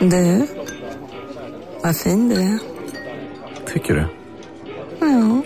[0.00, 0.46] Du,
[1.82, 2.58] vad fin du är.
[3.72, 4.08] Tycker du?
[5.00, 5.42] Ja,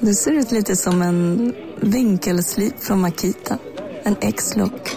[0.00, 3.58] du ser ut lite som en vinkelslip från Makita.
[4.02, 4.96] En X-look.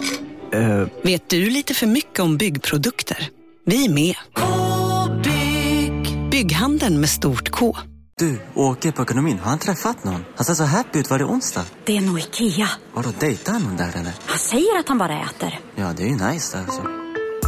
[0.52, 3.28] Eh, Vet du lite för mycket om byggprodukter?
[3.66, 4.14] Vi är med.
[4.34, 6.30] -bygg.
[6.30, 7.76] Bygghandeln med stort K.
[8.18, 9.38] Du, åker på ekonomin.
[9.38, 10.24] Har han träffat någon?
[10.36, 11.10] Han ser så happy ut.
[11.10, 11.64] Var det onsdag?
[11.84, 12.68] Det är nog Ikea.
[12.94, 14.12] Har du dejtat någon där eller?
[14.26, 15.60] Han säger att han bara äter.
[15.74, 16.82] Ja, det är ju nice alltså.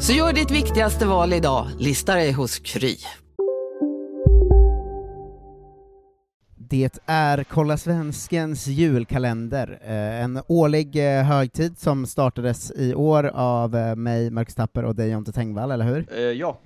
[0.00, 2.96] Så gör ditt viktigaste val idag, lista dig hos Kry.
[6.56, 13.76] Det är Kolla Svenskens julkalender, eh, en årlig eh, högtid som startades i år av
[13.76, 16.30] eh, mig, Marcus Tapper och dig Jonte Tengvall, eller hur?
[16.32, 16.58] Ja.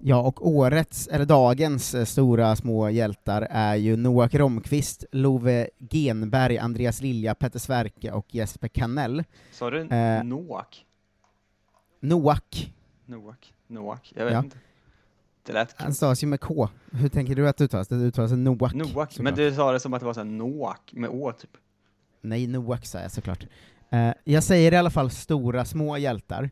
[0.00, 7.02] Ja, och årets, eller dagens, stora små hjältar är ju Noak Romqvist, Love Genberg, Andreas
[7.02, 9.24] Lilja, Petter Sverke och Jesper Kanell.
[9.52, 10.84] Sa du Eh, Noak?
[12.00, 12.72] Noak,
[13.06, 13.54] Noak?
[13.66, 14.12] Noak?
[14.16, 14.38] Jag vet Ja.
[14.44, 14.56] inte.
[15.42, 16.68] Det lät han stavas ju med K.
[16.92, 17.88] Hur tänker du att det uttalas?
[17.88, 18.74] Det uttalas Noak.
[18.74, 21.50] Noak, men du sa det som att det var så här Noak med Å typ.
[22.20, 23.46] Nej, Noak sa jag såklart.
[23.90, 26.50] Eh, jag säger i alla fall stora små hjältar,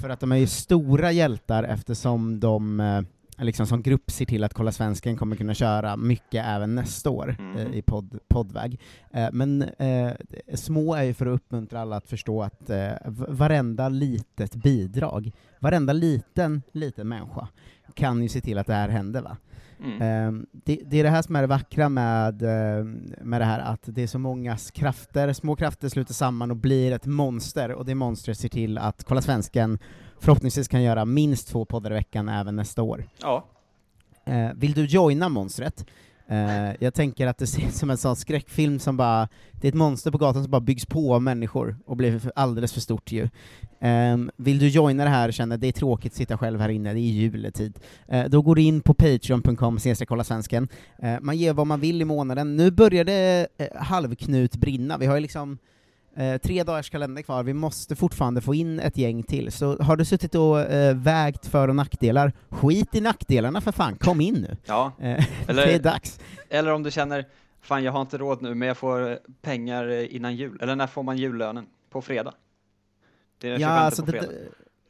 [0.00, 3.00] för att de är ju stora hjältar eftersom de eh,
[3.40, 7.36] liksom som grupp ser till att Kolla Svensken kommer kunna köra mycket även nästa år
[7.38, 7.56] Mm.
[7.56, 8.80] eh, i podd, poddväg.
[9.12, 10.12] Eh, men eh,
[10.54, 12.90] små är ju för att uppmuntra alla att förstå att eh,
[13.28, 17.48] varenda litet bidrag, varenda liten, liten människa
[17.94, 19.36] kan ju se till att det här händer va?
[19.84, 20.02] Mm.
[20.02, 22.84] Ehm, det, det är det här som är det vackra med, eh,
[23.22, 26.92] med det här, att det är så många krafter, små krafter sluter samman och blir
[26.92, 29.78] ett monster, och det monstret ser till att Kolla Svensken
[30.20, 33.04] förhoppningsvis kan göra minst två poddar i veckan även nästa år.
[33.22, 33.44] Ja.
[34.24, 35.86] Eh, vill du joina monstret?
[36.30, 39.68] Eh, jag tänker att det ser ut som en sån skräckfilm som bara, det är
[39.68, 42.80] ett monster på gatan som bara byggs på av människor och blir för- alldeles för
[42.80, 43.28] stort ju.
[43.80, 46.60] Ehm, vill du joina det här och känna att det är tråkigt att sitta själv
[46.60, 47.78] här inne, det är juletid,
[48.08, 49.78] eh, då går du in på patreon.com
[50.08, 50.68] kolla svensken.
[51.02, 52.56] Eh, man ger vad man vill i månaden.
[52.56, 55.58] Nu börjar det eh, halvknut brinna, vi har ju liksom
[56.18, 59.52] eh, tre dagars kalender kvar, vi måste fortfarande få in ett gäng till.
[59.52, 63.96] Så har du suttit och eh, vägt för och nackdelar, skit i nackdelarna för fan,
[63.96, 64.56] kom in nu.
[64.64, 64.92] Ja.
[65.00, 66.20] Eh, Eller- det är dags.
[66.48, 67.24] Eller om du känner,
[67.60, 70.58] fan jag har inte råd nu, men jag får eh, pengar innan jul.
[70.62, 71.66] Eller när får man jullönen?
[71.90, 72.34] På fredag?
[73.40, 74.26] Det är den Ja, 25 alltså på fredag.
[74.26, 74.34] det,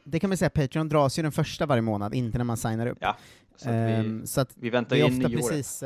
[0.05, 2.87] det kan man säga, Patreon dras ju den första varje månad, inte när man signar
[2.87, 2.99] upp.
[3.00, 3.17] Ja,
[3.56, 5.37] så att vi, Ehm, så att vi väntar in nyåret.
[5.49, 5.83] precis,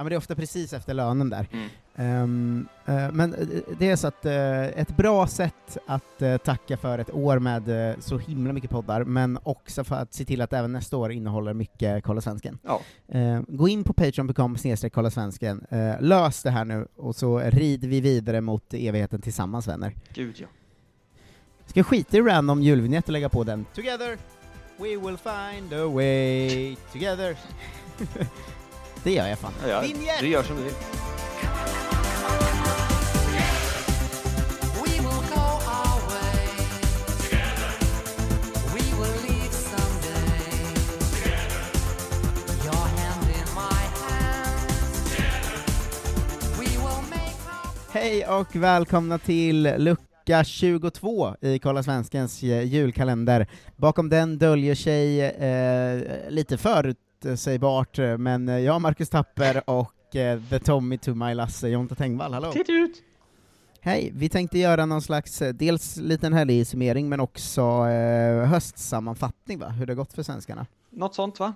[0.00, 1.48] ja men det är ofta precis efter lönen där.
[1.52, 1.68] Mm.
[1.94, 3.46] Ehm, eh, men eh,
[3.78, 7.96] det är så att eh, ett bra sätt att eh, tacka för ett år med
[7.98, 11.54] så himla mycket poddar, men också för att se till att även nästa år innehåller
[11.54, 12.58] mycket Kolla Svensken.
[12.62, 12.80] Ja.
[13.48, 15.66] Gå in på patreon.com snedstreck kolla svensken,
[16.00, 19.94] lös det här nu, och så rider vi vidare mot evigheten tillsammans vänner.
[20.14, 20.46] Gud ja.
[21.66, 23.66] Ska skita i random julvinjett och lägga på den?
[23.74, 24.18] Together
[24.78, 27.36] we will find a way together.
[29.04, 29.52] det gör jag fan.
[29.62, 30.20] Ja, ja, Vinjett!
[30.20, 30.72] du gör som du vill.
[47.92, 53.46] Hej och välkomna till lucka 22 i Kolla Svenskens julkalender.
[53.76, 60.40] Bakom den döljer sig eh, lite förutsägbart, eh, men eh, jag, Marcus Tapper och eh,
[60.50, 62.52] The Tommy to my Lasse, Jonte Tengvall, hallå!
[62.52, 63.02] Titt ut!
[63.80, 64.12] Hej!
[64.14, 69.86] Vi tänkte göra någon slags, eh, dels liten helgsummering, men också eh, höstsammanfattning va, hur
[69.86, 70.66] det gått för svenskarna.
[70.90, 71.54] Något sånt va?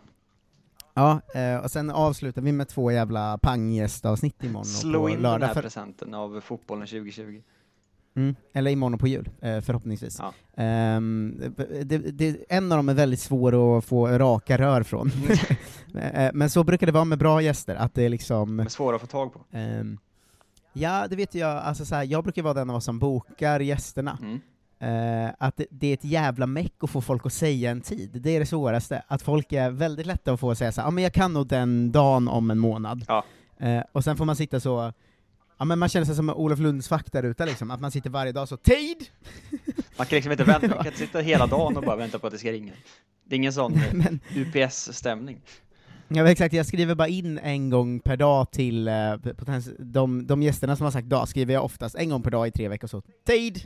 [0.94, 5.22] Ja, eh, och sen avslutar vi med två jävla panggästavsnitt imorgon och Slå på in
[5.22, 7.42] den här För, presenten av fotbollen 2020.
[8.16, 10.18] Mm, eller imorgon på jul, eh, förhoppningsvis.
[10.18, 10.32] Ja.
[10.62, 11.40] Ehm,
[11.84, 15.10] det, det, en av dem är väldigt svår att få raka rör från.
[15.98, 18.56] Eh, Men så brukar det vara med bra gäster, att det är liksom...
[18.56, 19.40] Men svåra att få tag på.
[19.52, 19.98] ehm,
[20.72, 23.60] ja, det vet jag, alltså så här, jag brukar vara den av oss som bokar
[23.60, 24.18] gästerna.
[24.22, 24.40] Mm.
[24.80, 28.10] Eh, att det, det är ett jävla meck att få folk att säga en tid,
[28.22, 29.02] det är det svåraste.
[29.08, 31.46] Att folk är väldigt lätta att få att säga så ja men jag kan nog
[31.46, 33.04] den dagen om en månad.
[33.08, 33.24] Ja.
[33.58, 34.92] Eh, och sen får man sitta så,
[35.58, 38.32] ja men man känner sig som Olof Lundsfack där ute liksom, att man sitter varje
[38.32, 38.96] dag så, TID!
[39.96, 42.26] Man kan liksom inte vänta, man kan inte sitta hela dagen och bara vänta på
[42.26, 42.72] att det ska ringa.
[43.24, 45.40] Det är ingen sån Men- UPS-stämning.
[46.08, 50.42] Ja, exakt, jag skriver bara in en gång per dag till eh, potens- de, de
[50.42, 52.88] gästerna som har sagt dag, skriver jag oftast en gång per dag i tre veckor
[52.88, 53.60] så, tid!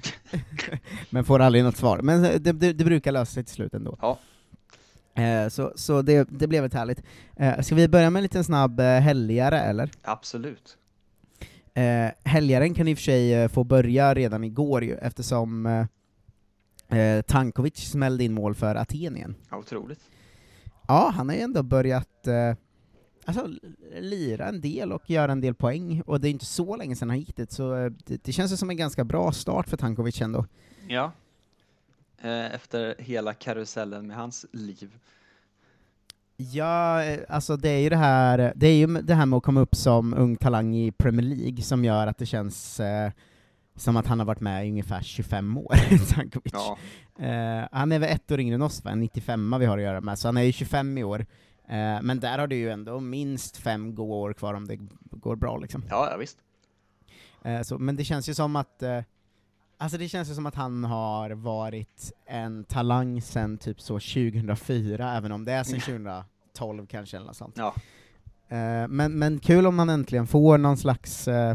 [1.11, 1.99] Men får aldrig något svar.
[2.03, 3.97] Men eh, det, det, det brukar lösa sig till slut ändå.
[4.01, 4.19] Ja.
[5.23, 7.03] Eh, så så det, det blev ett härligt.
[7.37, 9.91] Eh, ska vi börja med en liten snabb eh, helgare, eller?
[10.03, 10.77] Absolut.
[11.79, 16.99] Eh, helgaren kan i och för sig eh, få börja redan igår ju, eftersom eh,
[16.99, 19.35] eh, Tankovic smällde in mål för Aten igen.
[19.51, 20.01] Ja, otroligt.
[20.89, 22.55] Ja, han har ju ändå börjat eh,
[23.25, 23.49] alltså,
[24.01, 27.11] lira en del och göra en del poäng, och det är inte så länge sedan
[27.11, 30.21] han gick dit, så eh, det, det känns som en ganska bra start för Tankovic
[30.21, 30.47] ändå.
[30.89, 31.13] Ja.
[32.53, 34.91] Efter hela karusellen med hans liv.
[36.41, 39.43] Ja, eh, alltså det är ju det här, det är ju det här med att
[39.43, 43.11] komma upp som ung talang i Premier League som gör att det känns eh,
[43.77, 45.75] som att han har varit med i ungefär 25 år,
[46.15, 46.53] Tankovic.
[46.53, 46.79] Ja.
[47.25, 48.95] Eh, han är väl ett år yngre än oss, va?
[48.95, 51.27] 95 vi har att göra med, så han är ju 25 i år.
[51.69, 54.79] Eh, men där har du ju ändå minst fem goda år kvar om det
[55.11, 55.85] går bra liksom.
[55.91, 56.39] Ja, ja, visst.
[57.43, 59.01] Eh, så, men det känns ju som att eh,
[59.81, 65.17] Alltså det känns ju som att han har varit en talang sen typ så 2004,
[65.17, 67.55] även om det är sen 2012 kanske eller något sånt.
[67.59, 67.75] Ja.
[68.49, 71.55] Eh, men, men kul om man äntligen får någon slags eh,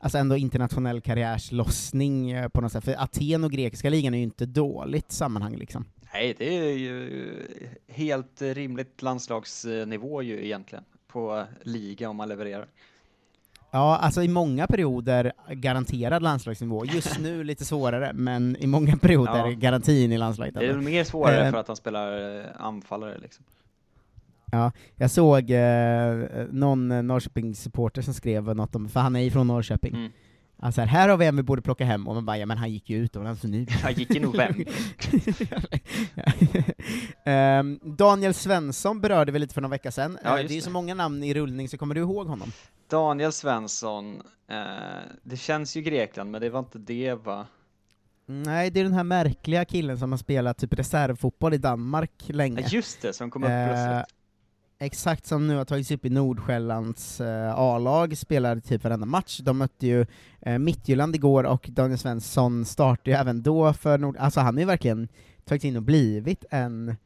[0.00, 4.24] Alltså ändå internationell karriärslossning eh, på något sätt, för Aten och grekiska ligan är ju
[4.24, 5.84] inte dåligt sammanhang liksom.
[6.12, 7.46] Nej, det är ju
[7.88, 12.68] helt rimligt landslagsnivå ju egentligen på liga om man levererar.
[13.70, 19.46] Ja, alltså i många perioder garanterad landslagsnivå, just nu lite svårare, men i många perioder
[19.46, 19.50] Ja.
[19.56, 20.54] garantin i landslaget.
[20.54, 23.44] Det är mer svårare Eh, för att han spelar eh, anfallare liksom.
[24.52, 26.14] Ja, jag såg eh,
[26.50, 30.10] någon Norrköpingssupporter som skrev något om, för han är ju från Norrköping, Mm.
[30.58, 32.58] alltså här, här har vi en vi borde plocka hem, och man bara ja men
[32.58, 33.66] han gick ju utomlands nu.
[33.82, 34.64] Han gick i november.
[37.28, 40.62] Ehm, Daniel Svensson berörde vi lite för några vecka sedan, Ja, Eh, det är det.
[40.62, 42.52] så många namn i rullning, så kommer du ihåg honom?
[42.90, 44.56] Daniel Svensson, eh,
[45.22, 47.46] det känns ju Grekland, men det var inte det va?
[48.26, 52.60] Nej, det är den här märkliga killen som har spelat typ reservfotboll i Danmark länge.
[52.60, 54.14] Ja, just det, som kom upp Eh, plötsligt.
[54.80, 59.38] Exakt som nu har tagits upp i Nordsjällands eh, A-lag, spelar typ varenda match.
[59.42, 60.06] De mötte ju
[60.40, 64.16] eh, Midtjylland igår, och Daniel Svensson startade ju även då för Nord...
[64.16, 65.08] Alltså han har ju verkligen
[65.44, 66.96] tagits in och blivit en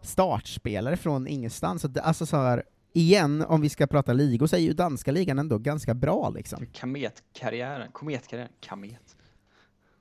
[0.00, 1.84] startspelare från ingenstans.
[2.02, 2.62] Alltså så här,
[2.92, 6.66] igen, om vi ska prata ligor, så är ju danska ligan ändå ganska bra liksom.
[6.66, 9.16] Kametkarriären, kometkarriären, kamet.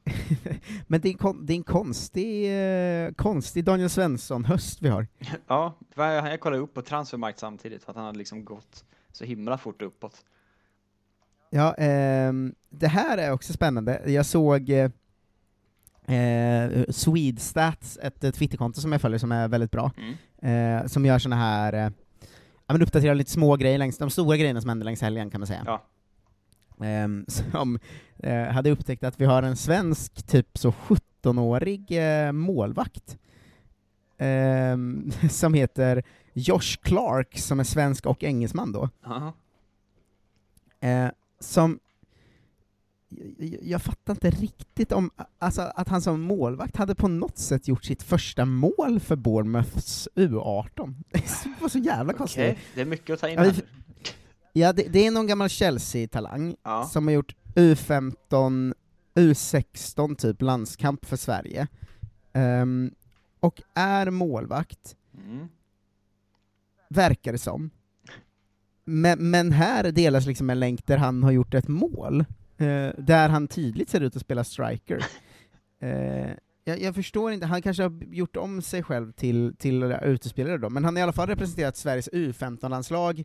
[0.87, 2.45] Men det är, en det är en konstig,
[3.05, 5.07] eh, konstig Daniel Svensson-höst vi har.
[5.47, 9.57] Ja, jag kollade upp på transfermarkt samtidigt, för att han hade liksom gått så himla
[9.57, 10.25] fort uppåt.
[11.49, 14.01] Ja, ehm, det här är också spännande.
[14.05, 14.69] Jag såg
[16.07, 19.91] eh, Swedestats, ett, ett Twitterkonto som jag följer som är väldigt bra,
[20.41, 20.81] Mm.
[20.81, 21.91] eh, som gör såna här, eh,
[22.67, 25.41] ja men uppdaterar lite små grejer längs, de stora grejerna som händer längs helgen kan
[25.41, 25.63] man säga.
[25.65, 25.83] Ja.
[26.85, 27.79] Ehm, som
[28.19, 33.17] eh, hade upptäckt att vi har en svensk, typ så 17-årig eh, målvakt,
[34.17, 36.03] ehm, som heter
[36.33, 38.89] Josh Clark, som är svensk och engelsman då.
[39.05, 39.33] Aha.
[40.79, 41.07] Eh,
[41.39, 41.79] som
[43.37, 47.67] jag, jag fattar inte riktigt om, alltså att han som målvakt hade på något sätt
[47.67, 50.93] gjort sitt första mål för Bournemouths U18.
[51.11, 52.41] Det var så jävla konstigt.
[52.43, 53.53] Okej, det är mycket att ta in här.
[54.53, 56.83] Ja, det, det är någon gammal Chelsea-talang Ja.
[56.85, 58.73] som har gjort U15,
[59.15, 61.67] U16 typ landskamp för Sverige,
[62.33, 62.91] Ehm,
[63.39, 64.95] och är målvakt,
[65.27, 65.47] Mm.
[66.89, 67.69] verkar det som.
[68.85, 72.25] Men, men här delas liksom en länk där han har gjort ett mål,
[72.57, 75.05] eh, där han tydligt ser ut att spela striker.
[75.79, 76.31] Eh,
[76.63, 80.69] jag, jag förstår inte, han kanske har gjort om sig själv till, till utespelare då,
[80.69, 83.23] men han har i alla fall representerat Sveriges U15-landslag,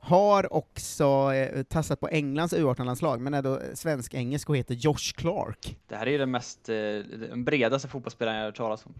[0.00, 5.78] har också eh, tassat på Englands U18-landslag, men är då svensk-engelsk och heter Josh Clark.
[5.88, 8.94] Det här är den mest, eh, den bredaste fotbollsspelaren jag har hört talas om.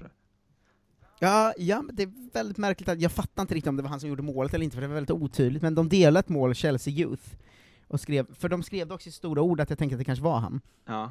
[1.18, 3.90] Ja, ja, men det är väldigt märkligt att jag fattar inte riktigt om det var
[3.90, 6.28] han som gjorde målet eller inte, för det var väldigt otydligt, men de delade ett
[6.28, 7.24] mål, Chelsea Youth,
[7.88, 10.04] och skrev, för de skrev det också i stora ord att jag tänkte att det
[10.04, 10.60] kanske var han.
[10.86, 11.10] Ja.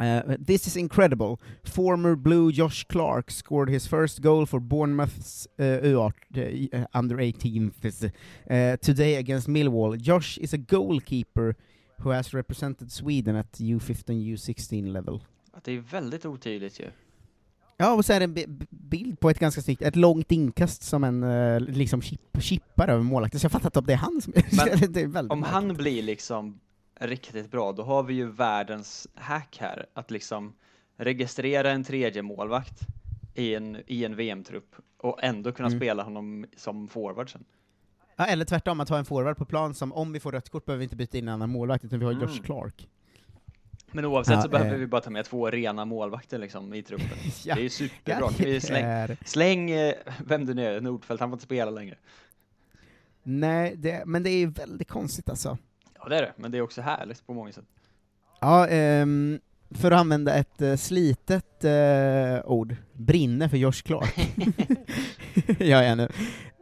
[0.00, 1.36] Uh, this is incredible.
[1.62, 7.72] Former Blue Josh Clark scored his first goal for Bournemouth's uh, U18, uh, under 18
[8.50, 9.96] uh, today against Millwall.
[9.96, 11.54] Josh is a goalkeeper
[11.98, 15.20] who has represented Sweden at U15, U16 level.
[15.52, 16.90] Att det är väldigt otydligt ju.
[17.76, 20.32] Ja, och så är det en bi- bi- bild på ett ganska snyggt, ett långt
[20.32, 23.92] inkast som en eh, liksom chip, chippar över målvakten, så jag fattar inte om det
[23.92, 25.54] är han som Men det är väldigt Om märkligt.
[25.54, 26.60] han blir liksom
[27.00, 30.52] riktigt bra, då har vi ju världens hack här, att liksom
[30.96, 32.80] registrera en tredje målvakt
[33.34, 35.78] i en, i en VM-trupp och ändå kunna Mm.
[35.80, 37.44] spela honom som forward sen.
[38.16, 40.64] Ja, eller tvärtom, att ha en forward på plan som, om vi får rött kort,
[40.64, 42.42] behöver vi inte byta in en annan målvakt, utan vi har Josh Mm.
[42.42, 42.88] Clark.
[43.94, 44.78] Men oavsett Ja, så behöver eh.
[44.78, 47.08] vi bara ta med två rena målvakter liksom i truppen.
[47.44, 48.30] Ja, Det är ju superbra.
[48.38, 49.94] ja, släng, är- släng eh,
[50.26, 51.94] vem du nu är, Nordfeldt, han får inte spela längre.
[53.22, 55.58] Nej, det, men det är ju väldigt konstigt alltså.
[55.98, 57.64] Ja det är det, men det är också härligt på många sätt.
[58.40, 64.14] Ja, ehm, för att använda ett eh, slitet eh, ord, brinner för Josh Clark.
[65.58, 66.08] jag är nu.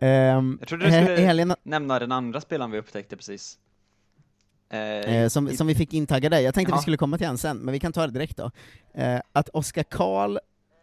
[0.06, 3.58] Um, Jag trodde du skulle helgen, nämna den andra spelaren vi upptäckte precis.
[4.72, 6.76] Eh, eh, som, i- som vi fick intagga dig, jag tänkte Ja.
[6.76, 8.50] vi skulle komma till han sen, men vi kan ta det direkt då.
[8.94, 10.36] Eh, att Oskar Karl,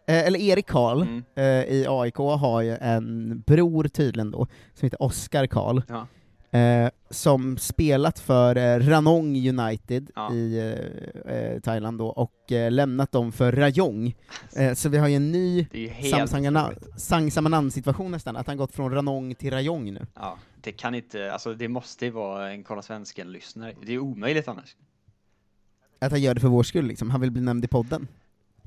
[0.08, 1.22] eh, eller Erik Karl, Mm.
[1.36, 1.44] eh,
[1.74, 6.06] i AIK har ju en bror tydligen då, som heter Oskar Karl, Ja.
[6.58, 10.32] eh, som spelat för Ranong United Ja.
[10.34, 10.74] i
[11.62, 12.32] Thailand då, och
[12.70, 14.14] lämnat dem för Rayong.
[14.74, 17.00] Så vi har ju en ny helt otroligt.
[17.00, 20.06] Sang-Samanan-situation nästan, att han gått från Ranong till Rayong nu.
[20.14, 23.74] Ja, det kan inte, alltså det måste ju vara en Kolla Svensken-lyssnare.
[23.86, 24.76] Det är omöjligt annars.
[25.98, 28.08] Att han gör det för vår skull liksom, han vill bli nämnd i podden.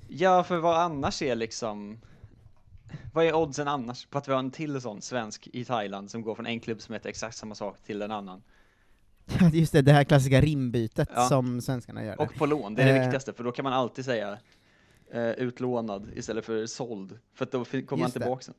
[0.08, 2.00] Ja, för vad annars är liksom...
[3.14, 6.22] Vad är oddsen annars på att vi har en till sån svensk i Thailand som
[6.22, 8.44] går från en klubb som heter exakt samma sak till en annan?
[9.40, 11.22] Ja, just det, det här klassiska rimbytet Ja.
[11.30, 12.22] som svenskarna gör.
[12.22, 13.02] Och på lån, det är det Eh.
[13.02, 14.38] viktigaste, för då kan man alltid säga
[15.12, 18.20] eh, utlånad istället för såld, för då kommer man Just det.
[18.20, 18.54] tillbaka sen.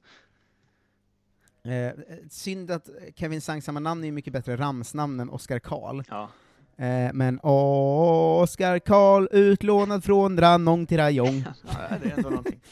[1.65, 1.93] Eh,
[2.31, 6.03] synd att Kevin Sang-Samanan är ju mycket bättre ramsnamn än Oskar Karl.
[6.09, 6.29] Ja.
[6.77, 11.45] Eh, men Oskar Karl utlånad från Ranong till Rayong.
[11.65, 12.61] ja, det är ändå någonting.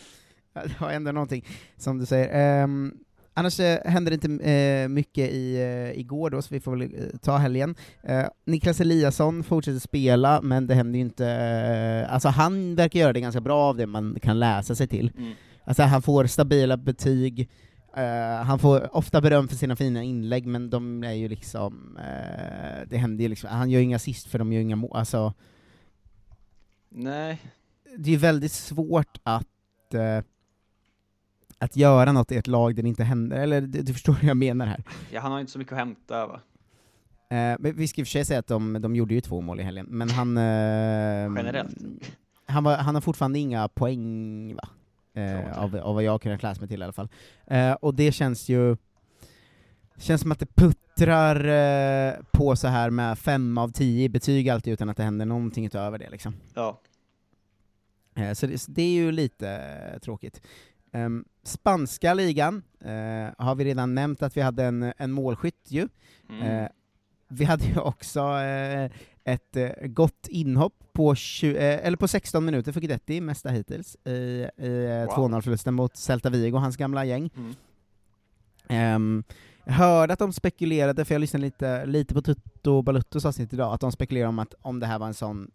[0.54, 1.46] Det var ändå någonting,
[1.76, 2.62] som du säger.
[2.62, 2.94] Ehm,
[3.34, 6.82] annars eh, hände det inte eh, mycket i, eh, igår då, så vi får väl
[6.82, 7.74] eh, ta helgen.
[8.02, 11.26] Eh, Niklas Eliasson fortsätter spela, men det händer ju inte...
[11.26, 15.12] Eh, alltså han verkar göra det ganska bra av det man kan läsa sig till.
[15.18, 15.32] Mm.
[15.64, 17.50] Alltså han får stabila betyg,
[17.96, 21.98] eh, han får ofta beröm för sina fina inlägg, men de är ju liksom...
[21.98, 24.90] Eh, det händer ju liksom, han gör ju inga assist för de gör inga mål,
[24.94, 25.34] alltså
[26.88, 27.42] Nej,
[27.96, 30.24] det är ju väldigt svårt att, eh,
[31.58, 34.24] att göra något i ett lag där det inte händer, eller du, du förstår vad
[34.24, 34.84] jag menar här.
[35.10, 36.40] ja, han har inte så mycket att hämta va?
[37.58, 39.60] Men vi ska i och för sig säga att de, de gjorde ju två mål
[39.60, 40.36] i helgen, men han...
[40.36, 41.76] Generellt.
[42.46, 44.68] Han, var, han har fortfarande inga poäng, va?
[45.14, 47.08] Eh, av, av vad jag har kunnat läsa mig till i alla fall.
[47.46, 48.76] Eh, och det känns ju...
[49.98, 54.72] känns som att det puttrar eh, på så här med fem av tio betyg alltid
[54.72, 56.34] utan att det händer någonting utöver det liksom.
[56.54, 56.80] Ja.
[58.14, 60.42] Eh, Så det, så det är ju lite eh, tråkigt.
[60.92, 65.88] Ehm, spanska ligan eh, har vi redan nämnt att vi hade en, en målskytt ju.
[66.28, 66.42] Mm.
[66.42, 66.68] Eh,
[67.28, 68.90] vi hade ju också eh,
[69.24, 73.96] ett eh, gott inhopp på, 20, eh, eller på 16 minuter för Guidetti, mesta hittills,
[74.04, 75.30] i, i eh, Wow.
[75.30, 77.30] 2-0-förlusten mot Celta Vigo, hans gamla gäng.
[77.36, 77.54] Mm.
[78.68, 79.24] Ehm,
[79.64, 83.74] jag hörde att de spekulerade, för jag lyssnade lite, lite på Tutto Baluttos avsnitt idag,
[83.74, 85.50] att de spekulerade om att om det här var en sån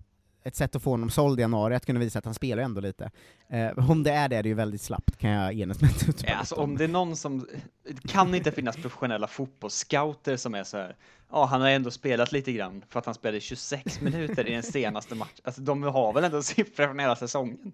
[0.47, 2.81] ett sätt att få honom såld i januari, att kunna visa att han spelar ändå
[2.81, 3.11] lite.
[3.49, 5.91] Eh, om det är det, är det ju väldigt slappt, kan jag enas med
[6.27, 7.47] Ja, alltså om det är någon som,
[7.83, 10.95] det kan inte finnas professionella fotbollsscouter som är så här.
[11.31, 14.63] ja han har ändå spelat lite grann för att han spelade 26 minuter i den
[14.63, 15.41] senaste matchen.
[15.43, 17.71] Alltså de har väl ändå siffror från hela säsongen.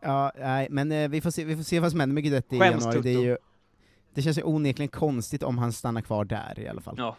[0.00, 2.56] Ja, nej, men eh, vi, får se, vi får se vad som händer med Guidetti
[2.56, 3.00] i januari.
[3.00, 3.36] Det, ju,
[4.14, 6.94] det känns ju onekligen konstigt om han stannar kvar där i alla fall.
[6.98, 7.16] Ja.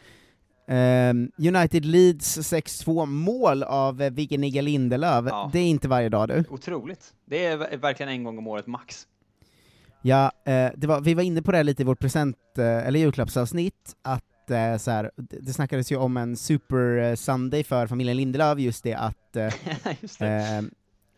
[0.68, 5.26] Ehm, United Leeds 6-2, mål av eh, Vigge Nigga Lindelöf.
[5.30, 5.50] Ja.
[5.54, 6.44] Det är inte varje dag du.
[6.50, 7.14] Otroligt.
[7.26, 9.08] Det är ver- verkligen en gång om året max.
[10.02, 13.96] Ja, eh, var, vi var inne på det lite i vårt present, eh, eller julklappsavsnitt,
[14.02, 14.24] att
[14.80, 19.36] så här, det, snackades ju om en super Sunday för familjen Lindelöf, just det att
[20.02, 20.64] Just det.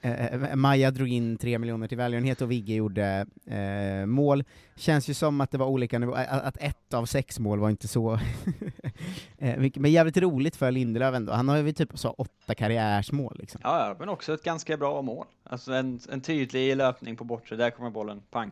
[0.02, 4.44] Eh, eh, Maja drog in tre miljoner till välgörenhet och Vigge gjorde eh, mål.
[4.76, 7.70] Känns ju som att det var olika nivåer, att, att ett av sex mål var
[7.70, 8.14] inte så
[9.38, 11.34] eh, men jävligt roligt för Lindelöf ändå.
[11.34, 13.62] Han har ju typ så åtta karriärsmål liksom.
[13.64, 15.26] Ja, ja, men också ett ganska bra mål.
[15.44, 18.52] Alltså en, en tydlig löpning på bortre, där kommer bollen, pang.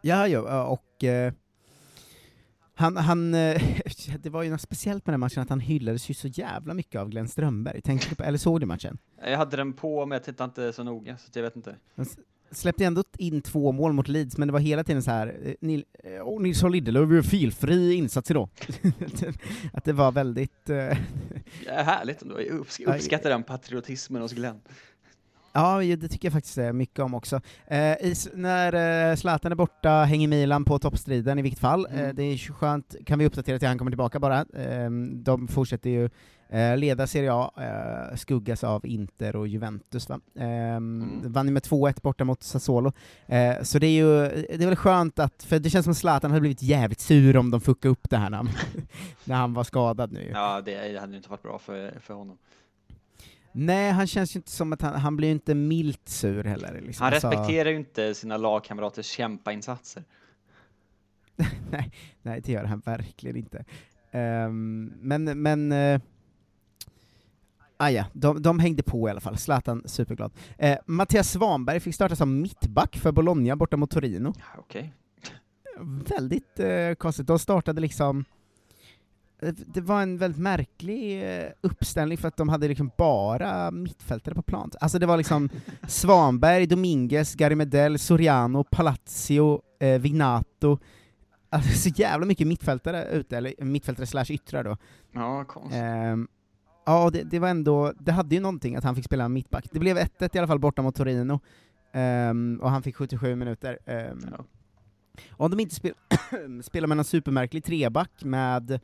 [0.00, 1.32] Ja, ja, och eh,
[2.78, 3.62] han, han eh,
[4.22, 7.00] det var ju något speciellt med den matchen, att han hyllades ju så jävla mycket
[7.00, 7.80] av Glenn Strömberg.
[7.80, 8.98] Tänkte du på, eller såg du matchen?
[9.24, 11.76] Jag hade den på, men jag tittade inte så noga, så jag vet inte.
[11.96, 12.06] Han
[12.50, 15.36] släppte ändå in två mål mot Leeds, men det var hela tiden så här.
[15.44, 18.48] eh, Nil, eh, åh, Nilsson Lindelöf gör felfri insats idag.
[19.72, 20.70] att det var väldigt...
[21.66, 24.60] Ja, härligt ändå, jag upps- uppskattar den patriotismen hos Glenn.
[25.56, 27.40] Ja, det tycker jag faktiskt eh, mycket om också.
[27.66, 31.86] Eh, i, när eh, Zlatan är borta hänger Milan på toppstriden i vilket fall.
[31.90, 32.16] Eh, Mm.
[32.16, 34.40] det är skönt, kan vi uppdatera till han kommer tillbaka bara.
[34.40, 36.08] Eh, de fortsätter ju
[36.50, 40.20] eh, leda Serie A, eh, skuggas av Inter och Juventus va.
[40.38, 40.80] Eh,
[41.30, 42.92] Vann ju med 2-1 borta mot Sassuolo.
[43.26, 46.30] Eh, så det är ju, det är väl skönt att, för det känns som Zlatan
[46.30, 48.48] hade blivit jävligt sur om de fuckade upp det här när han,
[49.24, 50.30] när han var skadad nu.
[50.34, 52.38] Ja, det, det hade ju inte varit bra för, för honom.
[53.58, 56.80] Nej, han känns ju inte som att han, han blir ju inte milt sur heller.
[56.80, 57.04] Liksom.
[57.04, 60.04] Han Alltså- respekterar ju inte sina lagkamraters kämpainsatser.
[61.70, 63.64] nej, nej, det gör han verkligen inte.
[64.10, 65.72] Ehm, men, men...
[65.72, 66.00] Uh,
[67.76, 70.32] ah, ja, de, de hängde på i alla fall, Zlatan superglad.
[70.62, 74.32] Uh, Mattias Svanberg fick starta som mittback för Bologna borta mot Torino.
[74.58, 74.92] Okej.
[76.08, 78.24] Väldigt uh, konstigt, de startade liksom
[79.66, 84.42] det var en väldigt märklig eh, uppställning för att de hade liksom bara mittfältare på
[84.42, 84.70] plan.
[84.80, 85.48] Alltså det var liksom
[85.88, 90.78] Svanberg, Dominguez, Gary Medel, Soriano, Palazzo, eh, Vignato.
[91.50, 94.76] Alltså så jävla mycket mittfältare ute, eller mittfältare slash yttrar då.
[95.12, 95.82] Ja, konstigt.
[95.82, 96.28] Ehm,
[96.86, 99.66] ja, det, det var ändå, det hade ju någonting att han fick spela mittback.
[99.72, 101.40] Det blev 1-1 i alla fall borta mot Torino,
[101.96, 103.78] Ehm, och han fick 77 minuter.
[103.86, 104.46] Um,
[105.30, 105.94] Om de inte spel
[106.62, 108.80] spelar med någon supermärklig treback med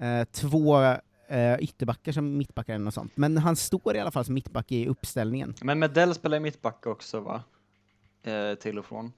[0.00, 0.80] eh, två
[1.28, 4.72] eh, ytterbackar som mittbackar eller något sånt, men han står i alla fall som mittback
[4.72, 5.54] i uppställningen.
[5.62, 7.42] Men Medell spelar i mittback också va?
[8.22, 9.12] Eh, till och från.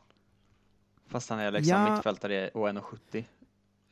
[1.09, 1.95] Fast han är liksom Ja.
[1.95, 3.25] mittfältare och 1,70.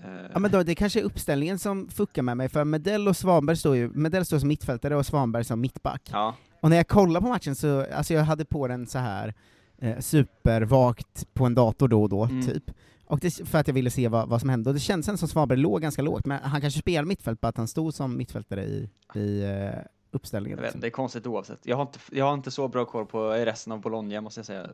[0.02, 3.16] Eh, Ja men då, det kanske är uppställningen som fuckar med mig, för Medell och
[3.16, 6.08] Svanberg står ju, Medell står som mittfältare och Svanberg som mittback.
[6.12, 6.34] Ja.
[6.60, 9.34] Och när jag kollar på matchen så, alltså jag hade på den så här
[9.78, 12.46] eh, supervagt på en dator då och då, Mm.
[12.46, 12.70] typ.
[13.10, 15.28] Och det, för att jag ville se vad, vad som hände, och det kändes som
[15.28, 18.64] Svanberg låg ganska lågt, men han kanske spelar mittfält, bara att han stod som mittfältare
[18.64, 20.58] i, i eh, uppställningen.
[20.58, 20.80] Vet, liksom.
[20.80, 21.58] det är konstigt oavsett.
[21.62, 24.46] Jag har, inte, jag har inte så bra koll på resten av Bologna måste jag
[24.46, 24.70] säga.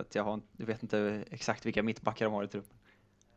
[0.00, 2.76] Att jag, har, jag vet inte exakt vilka mittbackar de har i truppen.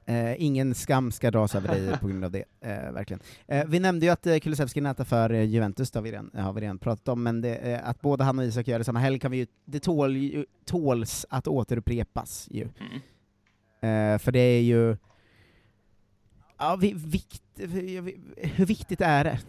[0.06, 3.20] Eh, ingen skam ska dras över dig på grund av det, eh, verkligen.
[3.48, 6.32] Eh, vi nämnde ju att eh, Kulusevski nätar för eh, Juventus, det har vi, redan,
[6.34, 8.86] har vi redan pratat om, men det, eh, att både han och Isak gör det
[8.86, 12.68] samma helg kan vi ju, det tål, tåls att återupprepas ju.
[13.84, 14.98] Eh, för det är ju...
[16.58, 19.40] Ja, vi, vikt, vi- hur viktigt är det?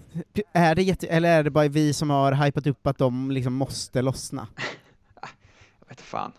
[0.52, 3.54] Är det jätte, eller är det bara vi som har hypat upp att de liksom
[3.54, 4.49] måste lossna?
[5.80, 6.32] Jag vet fan.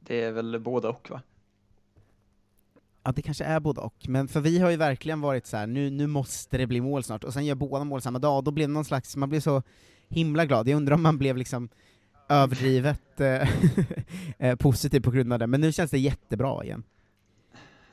[0.00, 1.22] Det är väl både och va?
[3.02, 5.66] Ja, det kanske är både och, men för vi har ju verkligen varit så här:
[5.66, 8.44] nu, nu måste det bli mål snart, och sen gör båda mål samma dag, och
[8.44, 9.62] då blev det någon slags, man blev så
[10.08, 11.68] himla glad, jag undrar om man blev liksom
[12.28, 13.48] överdrivet eh,
[14.38, 16.82] eh, positiv på grund av det, men nu känns det jättebra igen.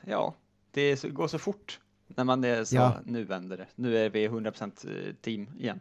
[0.04, 0.34] Ja,
[0.70, 2.94] det så, går så fort när man är så, Ja.
[3.04, 3.66] nu vänder det.
[3.74, 5.80] Nu är vi 100% team igen.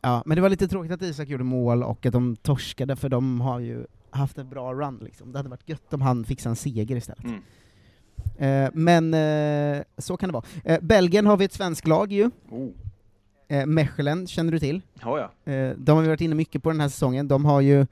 [0.00, 3.08] Ja, men det var lite tråkigt att Isak gjorde mål och att de torskade, för
[3.08, 5.32] de har ju haft en bra run liksom.
[5.32, 7.24] Det hade varit gött om han fixade en seger istället.
[7.24, 7.42] Mm.
[8.38, 10.44] Eh, men eh, så kan det vara.
[10.64, 12.30] Eh, Belgien har vi ett svenskt lag ju.
[12.50, 12.70] Oh.
[13.52, 14.82] Eh, Mechelen känner du till?
[15.02, 15.52] Ja, ja.
[15.52, 17.28] Eh, de har vi varit inne mycket på den här säsongen.
[17.28, 17.86] De har ju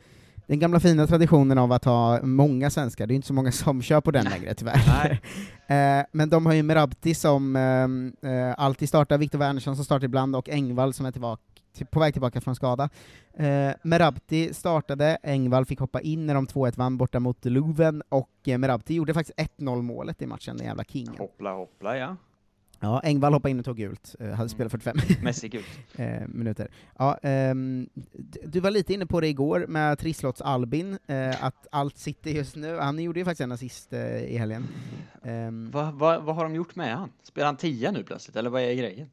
[0.46, 3.82] den gamla fina traditionen av att ha många svenskar, det är inte så många som
[3.82, 5.20] kör på den längre tyvärr.
[5.66, 10.04] eh, men de har ju Merabti som eh, eh, alltid startar, Viktor Wernersson som startar
[10.04, 11.42] ibland, och Engvall som är tillbaka,
[11.76, 12.88] till, på väg tillbaka från skada.
[13.34, 18.30] Eh, Merabti startade, Engvall fick hoppa in när de 2-1 vann borta mot Luven, och
[18.46, 21.14] eh, Merabti gjorde faktiskt 1-0 målet i matchen, den jävla kingen.
[21.18, 22.16] Hoppla hoppla ja.
[22.82, 25.66] Ja, Engvall hoppade in och tog gult, eh, hade spelat 45 Messi gult.
[25.96, 26.68] eh, minuter.
[26.98, 31.98] Ja, d- du var lite inne på det igår med Trisslotts Albin, eh, att allt
[31.98, 32.76] sitter just nu.
[32.78, 34.64] Han gjorde ju faktiskt en assist i helgen.
[35.22, 37.12] Ehm, Vad va, vad har de gjort med han?
[37.22, 39.10] Spelar han tia nu plötsligt, eller vad är grejen?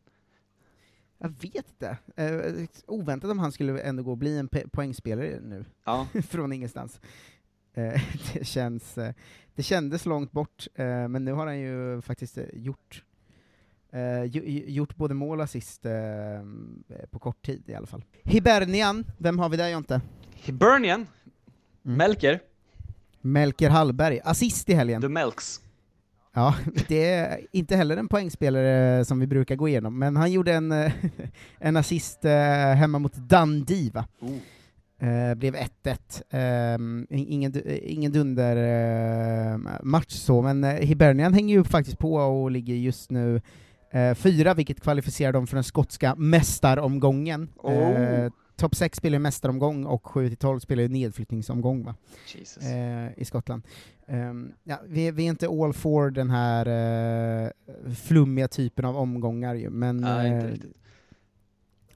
[1.19, 1.97] jag vet inte.
[2.87, 6.07] Oväntat om han skulle ändå gå och bli en pe- poängspelare nu, Ja.
[6.29, 6.99] från ingenstans.
[7.73, 8.01] Det,
[8.47, 8.95] känns,
[9.55, 10.67] det kändes långt bort,
[11.09, 13.03] men nu har han ju faktiskt gjort
[14.31, 15.91] Ju- gjort både mål och assist eh,
[17.11, 18.03] på kort tid i alla fall.
[18.23, 20.01] Hibernian, vem har vi där Jonte?
[20.33, 21.07] Hibernian?
[21.85, 21.97] Mm.
[21.97, 22.39] Melker?
[23.21, 25.01] Melker Hallberg, assist i helgen.
[25.01, 25.61] The Melks.
[26.33, 26.55] Ja,
[26.87, 30.71] det är inte heller en poängspelare som vi brukar gå igenom, men han gjorde en,
[31.59, 32.23] en assist
[32.75, 34.05] hemma mot Dundee va?
[34.19, 34.37] Oh.
[35.07, 36.23] Eh, blev 1-1.
[36.29, 38.55] Ehm, in- ingen, ingen dunder
[39.53, 43.41] eh, match så, men Hibernian hänger ju faktiskt på och ligger just nu
[43.91, 47.49] eh, fyra, vilket kvalificerar dem för den skotska mästaromgången.
[47.57, 47.73] Oh.
[47.73, 51.95] Eh, Topp 6 spelar ju mästaromgång och 7-12 spelar ju nedflyttningsomgång va?
[52.61, 53.63] Eh, i Skottland.
[54.07, 56.65] Ehm, ja, vi, vi är inte all for den här
[57.45, 57.49] eh,
[57.95, 60.73] flummiga typen av omgångar ju, men Nej, inte eh, riktigt.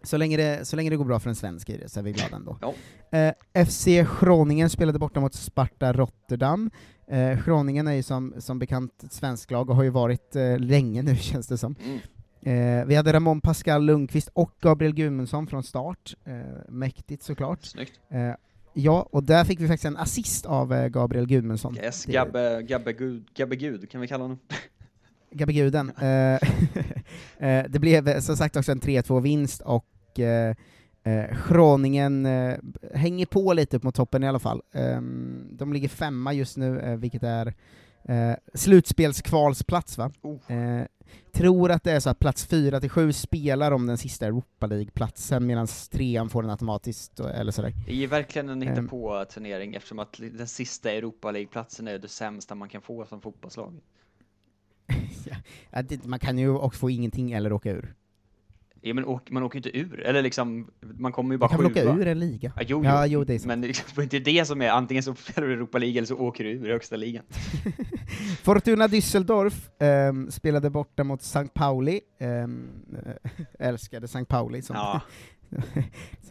[0.04, 2.04] Så länge, det, så länge det går bra för en svensk i det så är
[2.04, 2.58] vi glada ändå.
[2.62, 2.74] Ja.
[3.18, 3.88] Eh, FC
[4.20, 6.72] Groningen spelade borta mot Sparta Rotterdam.
[7.08, 10.60] Eh, Groningen är ju som, som bekant ett svenskt lag och har ju varit eh,
[10.60, 11.76] länge nu känns det som.
[11.86, 12.00] Mm.
[12.44, 16.16] Eh, vi hade Ramon Pascal Lundqvist och Gabriel Gudmundsson från start.
[16.26, 16.34] Eh,
[16.70, 17.64] mäktigt såklart.
[17.64, 18.00] Snyggt.
[18.10, 18.36] Eh,
[18.74, 21.78] ja, och där fick vi faktiskt en assist av eh, Gabriel Gudmundsson.
[21.78, 24.40] Yes, Gabbe, Gabbe, Gud, Gabbe Gud, kan vi kalla honom?
[25.32, 25.90] Gabbe Guden.
[25.90, 26.40] Eh,
[27.38, 30.56] eh, det blev eh, som sagt också en 3-2-vinst och eh,
[31.04, 32.58] eh, Groningen eh,
[32.94, 34.62] hänger på lite upp mot toppen i alla fall.
[34.74, 37.54] Ehm, de ligger femma just nu, eh, vilket är
[38.04, 40.12] eh, slutspelskvalsplats va?
[40.22, 40.52] Oh.
[40.52, 40.86] Eh,
[41.32, 44.68] tror att det är så att plats 4 till 7 spelar om den sista Europa
[44.68, 47.74] League-platsen medan trean får den automatiskt, eller sådär.
[47.86, 48.88] Det är ju verkligen en Ehm.
[48.88, 53.22] på turnering eftersom att den sista Europa League-platsen är det sämsta man kan få som
[53.22, 53.74] fotbollslag.
[56.04, 57.94] Man kan ju också få ingenting eller åka ur.
[58.84, 61.50] Ja, men åk, man åker ju inte ur, eller liksom, man kommer ju Man bara
[61.50, 61.96] kan väl åka sjua.
[62.02, 62.54] ur en liga?
[62.56, 63.48] Ja, jo, Ja, jo, jo, det är sant.
[63.48, 66.08] men det är liksom inte det som är, antingen så spelar du Europa League eller
[66.08, 67.24] så åker du ur högsta ligan.
[68.44, 71.48] Fortuna Düsseldorf ehm, spelade borta mot St.
[71.54, 72.68] Pauli, ehm,
[73.60, 74.26] älskade St.
[74.26, 75.02] Pauli som, Ja.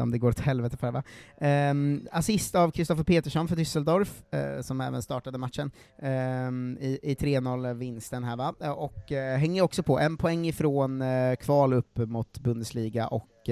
[0.00, 1.02] Som det går åt helvete för va?
[1.38, 7.14] Ehm, assist av Kristoffer Petersson för Düsseldorf, eh, som även startade matchen ehm, i, i
[7.14, 11.02] 3-0-vinsten här va, Eh, och eh, hänger också på en poäng ifrån
[11.40, 13.50] kval upp mot Bundesliga och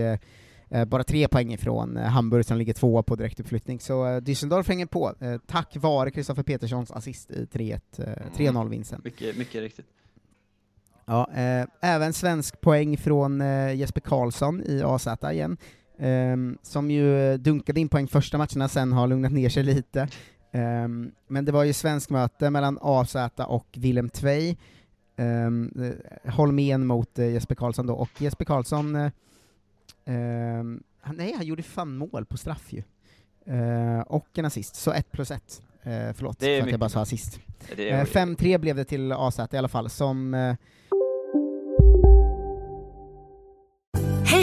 [0.86, 5.14] bara tre poäng ifrån Hamburg som ligger tvåa på direktuppflyttning, så Düsseldorf hänger på,
[5.46, 8.04] tack vare Kristoffer Peterssons assist i 3-1, eh,
[8.36, 9.00] 3-0-vinsten.
[9.04, 9.86] Mycket, mycket riktigt.
[11.08, 15.56] Ja, eh, även svensk poäng från eh, Jesper Karlsson i AZ igen,
[15.98, 20.08] ehm, som ju eh, dunkade in poäng första matcherna, sen har lugnat ner sig lite.
[20.52, 24.56] Ehm, men det var ju svensk möte mellan AZ och Willem Tvei,
[25.16, 29.10] um, Holmén mot eh, Jesper Karlsson då, och Jesper Karlsson, eh,
[30.04, 32.82] ehm, han, nej han gjorde fan mål på straff ju.
[33.46, 35.62] Eh, och en assist, så ett plus ett.
[35.82, 37.40] Eh, förlåt Det för att jag bara sa assist.
[37.76, 40.34] Det Eh, är, 5-3 blev det till AZ i alla fall, som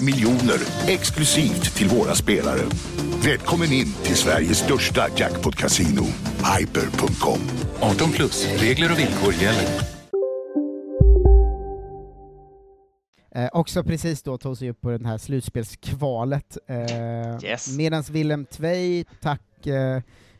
[0.00, 2.60] miljoner exklusivt till våra spelare.
[3.24, 6.04] Välkommen in till Sveriges största jackpot-kasino,
[6.58, 7.38] hyper.com.
[7.80, 9.66] 18 plus, regler och villkor gäller.
[13.34, 16.58] Eh, också precis då tog sig upp på den här slutspelskvalet.
[16.66, 17.76] Eh, Yes.
[17.76, 19.96] Medan Willem Tvei, tack, eh,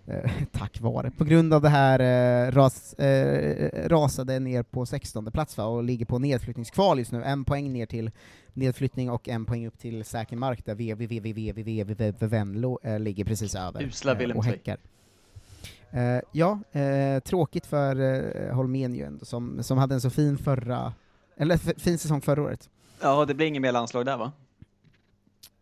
[0.07, 5.33] eh, tack vare, på grund av det här eh, ras, eh, rasade ner på 16
[5.33, 7.23] plats va, och ligger på nedflyttningskval just nu.
[7.25, 8.11] En poäng ner till
[8.55, 13.83] nedflyttning och en poäng upp till säker mark där VVVVVVVV Venlo eh, ligger precis över
[13.83, 14.79] Usla eh, och häckar.
[15.91, 20.39] Eh, ja, eh, tråkigt för eh, Holmén ju ändå, som, som hade en så fin
[20.39, 20.93] förra,
[21.37, 22.71] eller fin säsong förra året.
[23.01, 24.33] Ja, det blir inget mer landslag där va?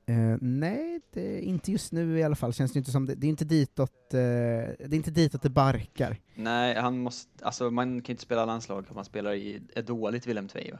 [0.06, 3.26] Eh, nej, det inte just nu i alla fall, känns det inte som det, det
[3.26, 6.16] är inte ditåt, eh, det är inte ditåt det barkar.
[6.34, 9.86] Nej, han måste, alltså man kan ju inte spela landslag om man spelar i ett
[9.86, 10.72] dåligt Willem Tvei?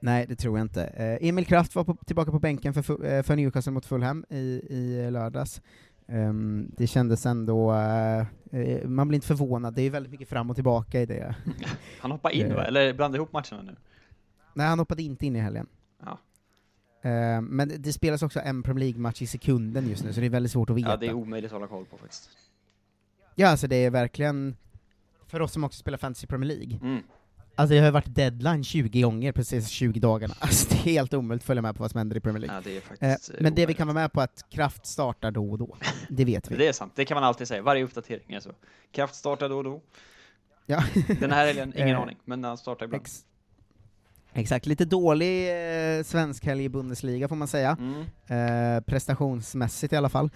[0.00, 0.84] Nej, det tror jag inte.
[0.84, 4.62] Eh, Emil Kraft var på, tillbaka på bänken för, eh, för Newcastle mot Fulham i,
[4.68, 5.62] i lördags.
[6.08, 10.56] Ehm, det kändes ändå, eh, man blir inte förvånad, det är väldigt mycket fram och
[10.56, 11.34] tillbaka i det.
[12.00, 12.64] Han hoppar in va?
[12.64, 13.76] Eller blandar ihop matcherna nu?
[14.54, 15.66] Nej, han hoppade inte in i helgen.
[16.04, 16.18] Ja.
[17.02, 20.26] Ehm, men det, det spelas också en Premier League-match i sekunden just nu, så det
[20.26, 20.90] är väldigt svårt att veta.
[20.90, 22.30] Ja, det är omöjligt att hålla koll på faktiskt.
[23.34, 24.56] Ja, alltså det är verkligen,
[25.26, 27.02] för oss som också spelar Fantasy Premier League, Mm.
[27.60, 31.42] Alltså det har varit deadline 20 gånger senaste 20 dagarna, alltså det är helt omöjligt
[31.42, 32.56] att följa med på vad som händer i Premier League.
[32.56, 32.62] Ja,
[32.98, 35.30] det är Eh, eh, men det vi kan vara med på är att Kraft startar
[35.30, 35.76] då och då,
[36.08, 36.56] det vet vi.
[36.56, 37.62] Det är sant, det kan man alltid säga.
[37.62, 38.50] Varje uppdatering är så.
[38.92, 39.82] Kraft startar då och då.
[40.66, 40.84] Ja.
[41.20, 43.02] Den här helgen, ingen Eh, aning, men han startar ibland.
[43.02, 43.24] Ex
[44.32, 45.48] exakt, lite dålig
[45.98, 48.76] eh, svensk helg i Bundesliga får man säga, Mm.
[48.76, 50.30] eh, prestationsmässigt i alla fall.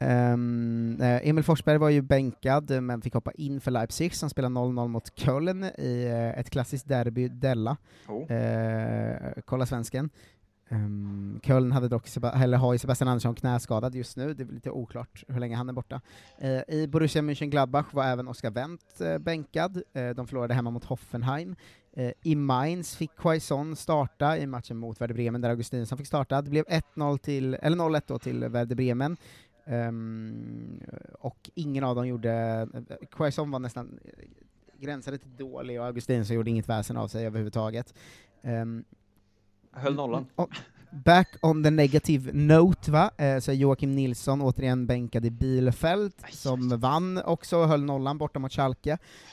[0.00, 4.88] Eh, Emil Forsberg var ju bänkad, men fick hoppa in för Leipzig som spelar 0-0
[4.88, 7.76] mot Köln i eh, ett klassiskt derby, Della.
[8.08, 8.32] Oh.
[8.32, 10.10] Eh, kolla svensken.
[10.70, 14.70] Um, Köln hade dock, eller har ju Sebastian Andersson knäskadad just nu, det är lite
[14.70, 16.00] oklart hur länge han är borta.
[16.38, 20.84] Eh, I Borussia Mönchengladbach var även Oskar Wendt eh, bänkad, eh, de förlorade hemma mot
[20.84, 21.56] Hoffenheim.
[22.22, 26.42] I Mainz fick Quaison starta i matchen mot Werder Bremen, där Augustinsson fick starta.
[26.42, 29.16] Det blev 1-0 till, eller 0-1 då till Werder Bremen.
[29.68, 30.80] Ehm,
[31.20, 32.68] och ingen av dem gjorde,
[33.10, 34.24] Quaison var nästan eh,
[34.80, 37.94] gränsade till dålig och Augustinsson gjorde inget väsen av sig överhuvudtaget.
[38.42, 38.84] Um,
[39.72, 40.26] Höll nollan.
[40.90, 43.10] Back on the negative note, va?
[43.16, 48.38] Eh, så Joakim Nilsson återigen bänkad i Bielefeld, som vann också och höll nollan borta
[48.38, 48.90] mot Schalke.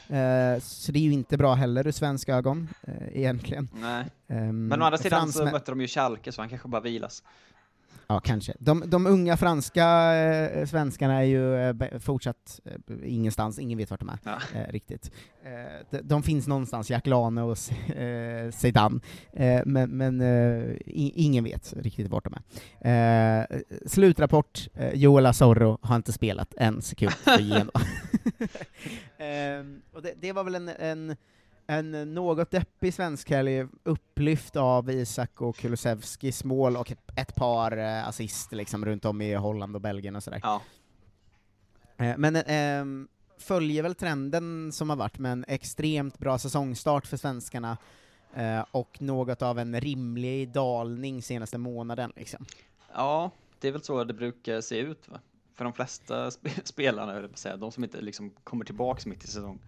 [0.07, 3.69] Eh, så det är ju inte bra heller ur svenska ögon, eh, egentligen.
[3.73, 4.05] Nej.
[4.27, 7.23] Ehm, Men å andra sidan så mötte de ju Schalke, så han kanske bara vilas.
[8.07, 8.53] Ja, kanske.
[8.59, 13.99] De, de unga franska eh, svenskarna är ju eh, fortsatt eh, ingenstans, ingen vet vart
[13.99, 14.19] de är,
[14.55, 15.11] eh, riktigt.
[15.43, 15.51] Eh,
[15.89, 17.57] de, de finns någonstans, Jack Lane och
[17.95, 18.99] eh, Zidane,
[19.33, 22.33] eh, men, men eh, i, ingen vet riktigt vart de
[22.79, 23.47] är.
[23.87, 27.81] Slutrapport, Joel Asorro har inte spelat en sekund för Genoa.
[29.17, 31.15] Ehm, och det, det var väl en, en
[31.67, 38.07] en något deppig svensk helg, upplyft av Isak och Kulusevskis mål och ett, par eh,
[38.07, 40.39] assist liksom runt om i Holland och Belgien och sådär.
[40.43, 40.61] Ja.
[41.97, 47.17] Eh, men ehm, följer väl trenden som har varit med en extremt bra säsongstart för
[47.17, 47.77] svenskarna
[48.33, 52.45] eh, och något av en rimlig dalning senaste månaden liksom.
[52.93, 55.19] Ja, det är väl så det brukar se ut va?
[55.53, 59.59] För de flesta sp spelarna, de som inte liksom kommer tillbaks mitt i säsong.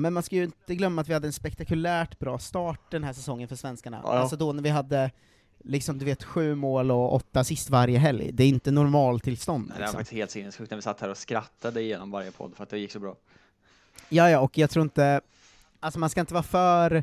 [0.00, 3.12] Men man ska ju inte glömma att vi hade en spektakulärt bra start den här
[3.12, 4.00] säsongen för svenskarna.
[4.04, 4.08] Ja.
[4.12, 5.10] Alltså då när vi hade
[5.64, 8.30] liksom, du vet, sju mål och åtta assist varje helg.
[8.32, 9.68] Det är inte normaltillstånd.
[9.68, 9.98] Det var Liksom.
[9.98, 12.78] faktiskt helt sinnessjukt när vi satt här och skrattade igenom varje podd för att det
[12.78, 13.16] gick så bra.
[14.08, 15.20] Ja, ja, och jag tror inte,
[15.80, 17.02] alltså man ska inte vara för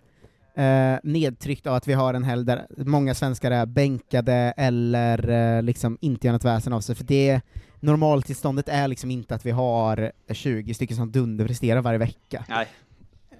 [0.56, 5.62] eh, nedtryckt av att vi har en helg där många svenskar är bänkade eller eh,
[5.64, 7.42] liksom inte gör något väsen av sig, för det
[7.80, 12.46] normaltillståndet är liksom inte att vi har 20 stycken som dunderpresterar varje vecka.
[12.50, 12.68] Nej.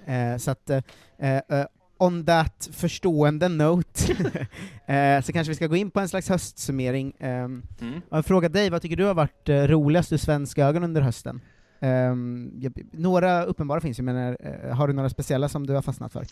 [0.06, 0.82] Eh, så att, eh,
[1.18, 1.66] eh,
[1.98, 4.14] on that förstående note,
[4.94, 7.14] eh, så kanske vi ska gå in på en slags höstsummering.
[7.20, 8.02] Um, Mm.
[8.10, 11.42] Jag frågar dig, vad tycker du har varit eh, roligast ur svenska ögon under hösten?
[11.80, 15.82] Ehm, jag- några uppenbara finns ju, men eh, har du några speciella som du har
[15.82, 16.26] fastnat för?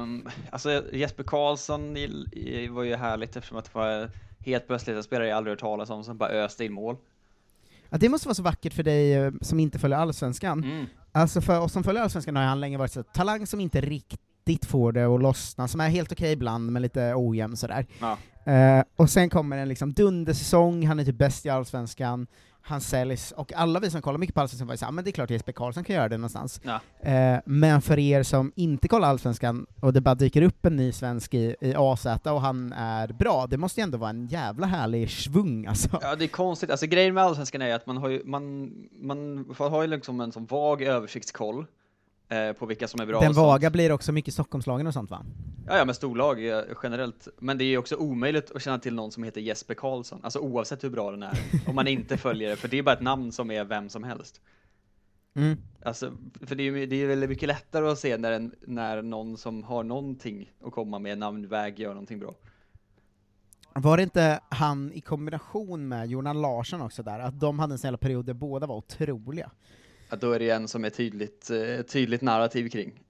[0.00, 4.96] Um, alltså Jesper Karlsson i- i- var ju härligt eftersom att det var helt plötsligt
[4.96, 6.96] en spelare jag aldrig hört talas om som bara öste in mål.
[7.90, 10.64] Ja, det måste vara så vackert för dig som inte följer Allsvenskan.
[10.64, 10.86] Mm.
[11.16, 14.64] Alltså för oss som följer Allsvenskan har han länge varit så talang som inte riktigt
[14.66, 17.86] får det att lossna, som är helt okej ibland, men lite ojämn sådär.
[18.00, 18.18] Ja.
[18.52, 22.26] Eh, och sen kommer en liksom dundersäsong, han är typ bäst i Allsvenskan,
[22.66, 25.10] han säljs, och alla vi som kollar mycket på Allsvenskan var ju såhär, men det
[25.10, 26.60] är klart Jesper Karlsson kan göra det någonstans.
[26.62, 26.80] Ja.
[27.10, 30.92] Eh, men för er som inte kollar Allsvenskan, och det bara dyker upp en ny
[30.92, 34.66] svensk i, i AZ och han är bra, det måste ju ändå vara en jävla
[34.66, 35.98] härlig svung alltså.
[36.02, 36.70] Ja, det är konstigt.
[36.70, 40.32] Alltså grejen med Allsvenskan är att man har ju, man, man har ju liksom en
[40.32, 41.66] sån vag översiktskoll
[42.28, 45.24] eh, på vilka som är bra Den vaga blir också mycket Stockholmslagen och sånt va?
[45.66, 47.28] Ja, ja, med storlag eh, generellt.
[47.38, 50.38] Men det är ju också omöjligt att känna till någon som heter Jesper Karlsson, alltså
[50.38, 53.02] oavsett hur bra den är, om man inte följer det, för det är bara ett
[53.02, 54.40] namn som är vem som helst.
[55.34, 55.58] Mm.
[55.82, 59.02] Alltså, för det är ju det är väldigt mycket lättare att se när, en, när
[59.02, 62.34] någon som har någonting att komma med namnväg gör någonting bra.
[63.74, 67.78] Var det inte han i kombination med Jonan Larsson också där, att de hade en
[67.78, 69.50] sån jävla period där båda var otroliga?
[70.08, 73.00] Att då är det en som är tydligt, eh, tydligt narrativ kring.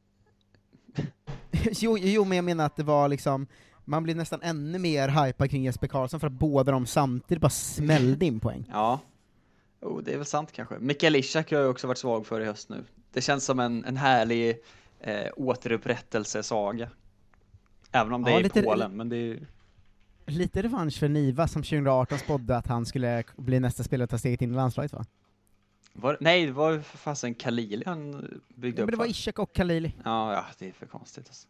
[1.71, 3.47] jo, jo, men jag menar att det var liksom,
[3.85, 7.51] man blir nästan ännu mer hypad kring Jesper Karlsson för att båda de samtidigt bara
[7.51, 8.65] smällde in poäng.
[8.73, 9.01] Ja,
[9.81, 10.79] oh, det är väl sant kanske.
[10.79, 12.85] Mikael Ishak har jag också varit svag för i höst nu.
[13.13, 14.57] Det känns som en, en härlig
[15.01, 16.91] eh, återupprättelsesaga.
[17.93, 19.47] Även om det Ja, är lite- Polen, men det är
[20.29, 24.19] Lite revansch för Niva som 2018 spådde att han skulle bli nästa spelare att ta
[24.19, 25.05] steget in i landslaget va?
[26.01, 28.11] Var, Nej, det var ju för fasen Khalili han
[28.55, 29.11] byggde Ja, upp men det var va?
[29.11, 29.93] Ishak och Khalili.
[30.05, 31.49] Ja, ja, det är för konstigt alltså.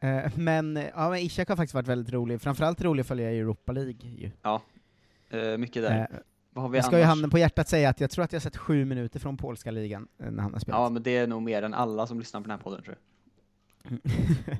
[0.00, 3.38] Eh, men, ja, men Ishak har faktiskt varit väldigt rolig, framförallt rolig att följa i
[3.38, 4.30] Europa League ju.
[4.42, 4.62] Ja,
[5.30, 6.00] eh, mycket där.
[6.00, 6.16] Eh,
[6.50, 8.40] Vad har vi jag ska ju handen på hjärtat säga att jag tror att jag
[8.40, 10.80] har sett sju minuter från polska ligan när han har spelat.
[10.80, 12.96] Ja, men det är nog mer än alla som lyssnar på den här podden tror
[12.96, 13.98] jag.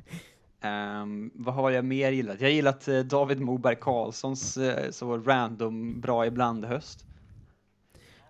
[0.60, 2.40] Ehm, vad har jag mer gillat?
[2.40, 7.04] Jag har gillat David Moberg Karlssons eh, så random bra ibland höst.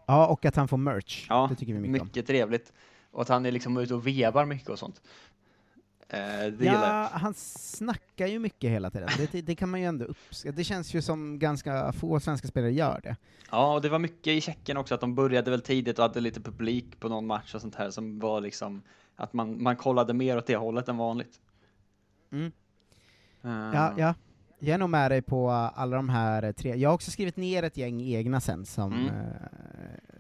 [0.09, 1.27] Ja, och att han får merch.
[1.29, 2.73] Ja, det tycker vi mycket, mycket trevligt.
[3.11, 5.03] Och att han är liksom ute och vevar mycket och sånt.
[6.09, 6.65] Eh, det om.
[6.65, 7.03] gillar.
[7.03, 9.09] Ja, han snackar ju mycket hela tiden.
[9.33, 10.57] Det, det kan man ju ändå uppskatta.
[10.57, 13.17] Det känns ju som ganska få svenska spelare gör det.
[13.51, 16.21] Ja, och det var mycket i Tjeckien också, att de började väl tidigt och hade
[16.21, 18.83] lite publik på någon match och sånt här som var liksom
[19.17, 21.41] att man, man kollade mer åt det hållet än vanligt.
[22.31, 22.53] Mm.
[23.43, 24.15] Eh, Ja, ja.
[24.59, 26.75] Jag är nog med dig på alla de här tre.
[26.77, 29.07] Jag har också skrivit ner ett gäng egna sen som, Mm.
[29.07, 29.15] eh,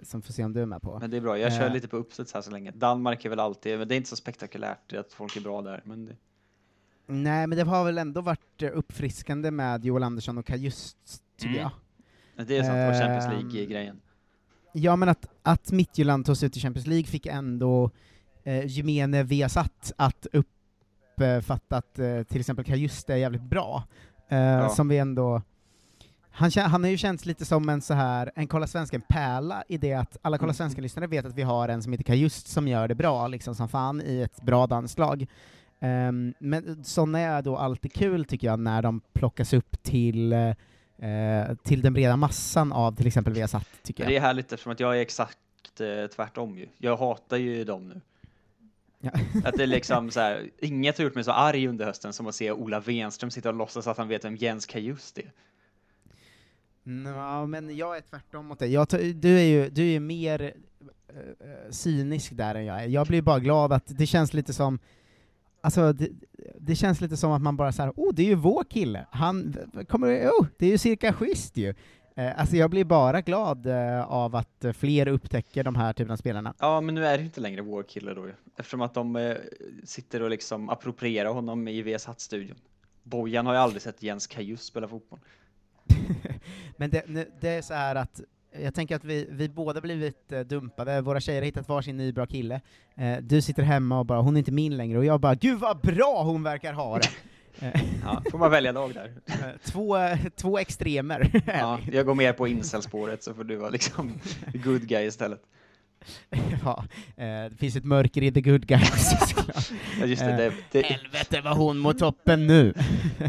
[0.03, 0.98] som får se om du är med på.
[1.01, 2.70] Men det är bra, jag kör Eh, lite på uppstuds här så länge.
[2.70, 5.83] Danmark är väl alltid, men det är inte så spektakulärt att folk är bra där.
[5.85, 6.16] Men det,
[7.07, 10.96] Nej, men det har väl ändå varit eh, uppfriskande med Joel Andersson och Kajust,
[11.37, 11.70] tycker Mm.
[12.37, 12.46] jag.
[12.46, 14.01] det är sant, det var Champions Ehm, League-grejen.
[14.72, 17.90] Ja, men att, att Midtjylland sig ut i Champions League fick ändå
[18.44, 23.85] eh, gemene Viasat att uppfatta att eh, till exempel Kajust är jävligt bra.
[24.29, 24.69] Eh, Ja.
[24.69, 25.43] Som vi ändå...
[26.31, 29.93] Han, han har ju känts lite som en så här, en Kolla Svensken-pärla i det
[29.95, 30.55] att alla Kolla Mm.
[30.55, 33.69] Svensken-lyssnare vet att vi har en som heter Kajust som gör det bra, liksom som
[33.69, 35.27] fan, i ett bra danslag.
[35.81, 41.55] Ehm, men sådana är då alltid kul, tycker jag, när de plockas upp till, eh,
[41.62, 44.12] till den breda massan av till exempel Viasat, tycker jag.
[44.12, 45.38] det är härligt eftersom att jag är exakt
[45.81, 46.69] eh, tvärtom ju.
[46.79, 48.01] Jag hatar ju dem nu.
[49.00, 49.11] Ja.
[49.44, 52.26] Att det är liksom så här, inget har gjort mig så arg under hösten som
[52.26, 55.32] att se Ola Wenström sitta och låtsas att han vet vem Jens Kajust är.
[56.82, 58.87] Nå, men jag är tvärtom mot dig.
[59.14, 60.54] Du är ju du är mer
[61.08, 62.87] eh, cynisk där än jag är.
[62.87, 64.78] Jag blir bara glad att det känns lite som
[65.61, 66.08] Alltså, det,
[66.61, 69.56] det känns lite som att man bara såhär, oh, det är ju vår kille, han
[69.88, 71.74] kommer, oh, det är ju cirka schysst ju.
[72.18, 76.16] Eh, alltså jag blir bara glad eh, av att fler upptäcker de här typen av
[76.16, 76.54] spelarna.
[76.59, 78.26] Ja, men nu är det inte längre vår kille då.
[78.57, 79.37] Eftersom att de eh,
[79.85, 82.57] sitter och liksom approprierar honom i VSAT-studion.
[83.02, 85.18] Bojan har ju aldrig sett Jens Kajust spela fotboll.
[86.76, 88.20] Men det, det är så här att
[88.62, 92.26] jag tänker att vi, vi båda blivit dumpade, våra tjejer har hittat varsin ny bra
[92.26, 92.61] kille.
[93.20, 95.81] Du sitter hemma och bara, hon är inte min längre, och jag bara, gud vad
[95.81, 97.09] bra hon verkar ha det!
[97.61, 99.12] Eh, Ja, får man välja lag där.
[99.26, 99.34] eh,
[99.64, 99.96] två,
[100.37, 101.42] två extremer.
[101.46, 104.20] Ja, jag går mer på incelspåret så får du vara liksom
[104.52, 105.42] good guy istället.
[106.64, 106.84] ja,
[107.16, 109.12] eh, det finns ett mörker i the good guys.
[110.00, 112.74] Ja, just det, det, det, Helvete vad hon mot toppen nu!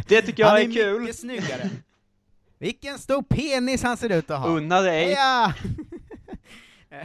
[0.07, 0.99] det tycker jag han är kul.
[1.01, 1.69] mycket snyggare.
[2.59, 4.47] Vilken stor penis han ser ut att ha!
[4.47, 5.11] Unna dig.
[5.11, 5.53] Ja!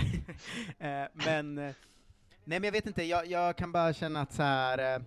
[1.12, 1.74] Men, nej
[2.44, 5.02] men jag vet inte, jag, jag kan bara känna att så här.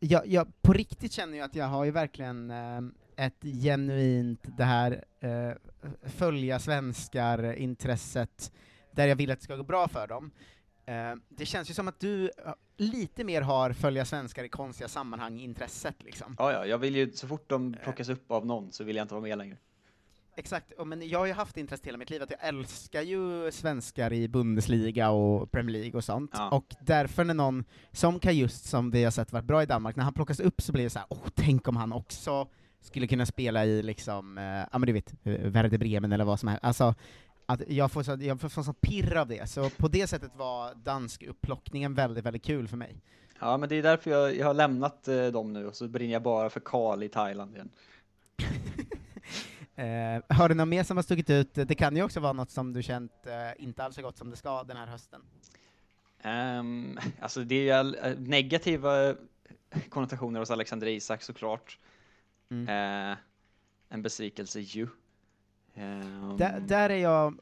[0.00, 2.80] Eh, eh, jag, jag, på riktigt känner jag att jag har ju verkligen eh,
[3.26, 5.52] ett genuint det här eh,
[6.02, 8.52] följa svenskar-intresset,
[8.92, 10.30] där jag vill att det ska gå bra för dem.
[10.86, 14.88] Eh, det känns ju som att du eh, lite mer har följa svenskar i konstiga
[14.88, 16.36] sammanhang-intresset liksom.
[16.38, 19.04] Ja, ja, jag vill ju, så fort de plockas upp av någon så vill jag
[19.04, 19.56] inte vara med längre.
[20.36, 23.52] Exakt, och men jag har ju haft intresse hela mitt liv, att jag älskar ju
[23.52, 26.50] svenskar i Bundesliga och Premier League och sånt, Ja.
[26.50, 30.04] och därför när någon, som Kajust, som vi har sett varit bra i Danmark, när
[30.04, 32.48] han plockas upp så blir det så här, åh, tänk om han också
[32.80, 36.40] skulle kunna spela i liksom, eh, ja men du vet, eh, Werder Bremen eller vad
[36.40, 36.94] som helst, alltså,
[37.46, 40.74] att jag får så, jag får sån pirr av det, så på det sättet var
[40.74, 42.96] dansk upplockningen väldigt, väldigt kul för mig.
[43.40, 46.12] Ja, men det är därför jag, jag har lämnat eh, dem nu och så brinner
[46.12, 47.70] jag bara för Karl i Thailand igen.
[49.80, 51.54] Eh, har du något mer som har stuckit ut?
[51.54, 54.30] Det kan ju också vara något som du känt eh, inte alls så gott som
[54.30, 55.22] det ska den här hösten.
[56.24, 59.14] Um, alltså det är ju eh, negativa
[59.88, 61.78] konnotationer hos Alexander Isak såklart.
[62.50, 63.12] Mm.
[63.12, 63.18] Eh,
[63.88, 64.88] en besvikelse ju.
[65.74, 67.40] Ehm, Där, där är jag,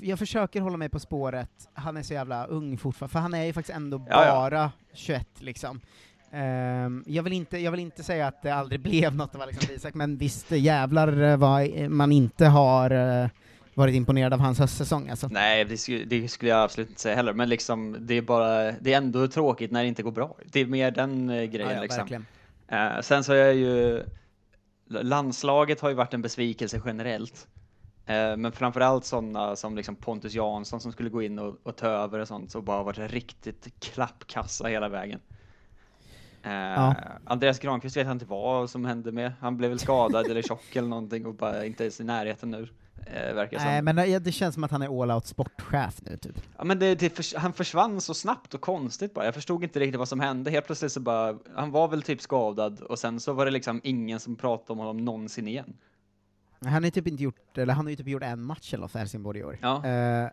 [0.00, 3.44] jag försöker hålla mig på spåret, han är så jävla ung fortfarande, för han är
[3.44, 4.34] ju faktiskt ändå Ja, ja.
[4.34, 5.80] bara 21 liksom.
[6.32, 9.74] Ehm, jag, vill inte, jag vill inte säga att det aldrig blev något av Alexander
[9.74, 13.28] Isak, men visst jävlar eh, vad man inte har eh,
[13.74, 15.28] varit imponerad av hans höstsäsong alltså.
[15.28, 18.72] Nej, det skulle, det skulle jag absolut inte säga heller, men liksom det är bara,
[18.72, 20.36] det är ändå tråkigt när det inte går bra.
[20.44, 22.24] Det är mer den eh, grejen Ja, ja, liksom.
[22.68, 24.02] Eh, sen så är jag ju,
[24.88, 27.46] landslaget har ju varit en besvikelse generellt.
[28.06, 31.86] Eh, men framförallt sådana som liksom Pontus Jansson som skulle gå in och, och ta
[31.86, 35.20] över och sånt, så bara varit riktigt klappkassa hela vägen.
[36.42, 36.94] Eh, Ja.
[37.24, 39.32] Andreas Granqvist vet jag inte vad som hände med.
[39.40, 42.68] Han blev väl skadad eller tjock eller någonting och bara inte ens i närheten nu.
[43.06, 43.66] Eh, verkar som.
[43.68, 46.36] Nej men det, det känns som att han är all out sportchef nu typ.
[46.58, 49.24] Ja, men det, det förs- han försvann så snabbt och konstigt bara.
[49.24, 50.50] Jag förstod inte riktigt vad som hände.
[50.50, 53.80] Helt plötsligt så bara, han var väl typ skadad och sen så var det liksom
[53.84, 55.74] ingen som pratade om honom någonsin igen.
[56.64, 58.98] Han har typ inte gjort, eller han har ju typ gjort en match eller för
[58.98, 59.58] Helsingborg i år.
[59.62, 59.86] Ja.
[59.86, 60.28] Eh,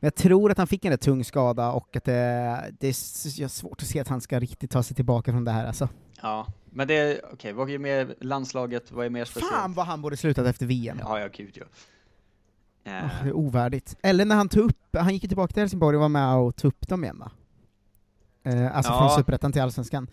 [0.00, 3.48] men jag tror att han fick en rätt tung skada och att det, det är
[3.48, 5.88] svårt att se att han ska riktigt ta sig tillbaka från det här alltså.
[6.22, 9.52] Ja, men det, är okej, vad är mer landslaget, vad är mer speciellt?
[9.54, 10.98] Fan vad han borde slutat efter VM.
[11.00, 11.64] Ja, ja, gud ja.
[12.84, 13.96] Eh, Åh, det är ovärdigt.
[14.02, 16.56] Eller när han tog upp, han gick ju tillbaka till Helsingborg och var med och
[16.56, 17.30] tog upp dem igen va?
[18.42, 18.98] Eh, alltså Ja.
[18.98, 20.08] från Superettan till Allsvenskan.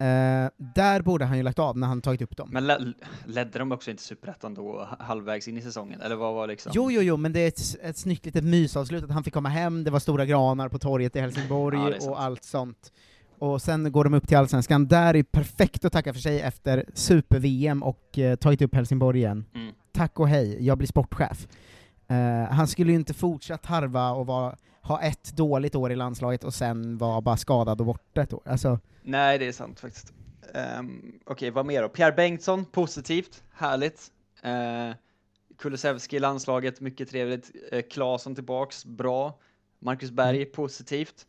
[0.00, 2.48] Eh, där borde han ju lagt av när han tagit upp dem.
[2.52, 2.92] Men le-
[3.26, 6.00] ledde de också inte Superettan då ha- halvvägs in i säsongen?
[6.00, 6.72] Eller vad var liksom?
[6.74, 9.48] Jo, jo, jo, men det är ett, ett snyggt litet mysavslut att han fick komma
[9.48, 12.92] hem, det var stora granar på torget i Helsingborg Ja, och allt sånt.
[13.38, 14.88] och sen går de upp till Allsvenskan.
[14.88, 19.44] Där är perfekt att tacka för sig efter super-VM och eh, tagit upp Helsingborg igen.
[19.54, 19.72] Mm.
[19.92, 21.48] Tack och hej, jag blir sportchef.
[22.08, 26.44] Eh, han skulle ju inte fortsatt harva och vara, ha ett dåligt år i landslaget
[26.44, 28.42] och sen vara bara skadad och borta ett år.
[28.46, 28.78] Alltså,
[29.10, 30.12] Nej, det är sant faktiskt.
[30.78, 31.88] Um, Okej, vad mer då?
[31.88, 34.10] Pierre Bengtsson, positivt, härligt.
[34.46, 34.94] Uh,
[35.58, 37.50] Kulusevski i landslaget, mycket trevligt.
[37.72, 39.38] Uh, Claesson tillbaks, bra.
[39.78, 41.26] Marcus Berg, positivt.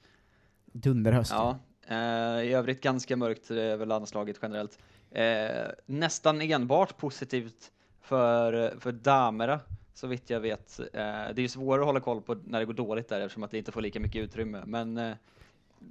[0.65, 1.31] dunderhöst.
[1.31, 4.79] Ja, eh, i övrigt ganska mörkt över landslaget generellt.
[5.11, 7.71] Eh, nästan enbart positivt
[8.01, 9.59] för, för damerna,
[9.93, 10.79] så vitt jag vet.
[10.79, 13.43] Eh, det är ju svårare att hålla koll på när det går dåligt där eftersom
[13.43, 14.63] att det inte får lika mycket utrymme.
[14.65, 15.13] Men eh,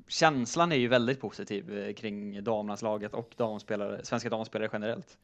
[0.09, 5.19] känslan är ju väldigt positiv eh, kring damlandslaget och damspelare, svenska damspelare generellt.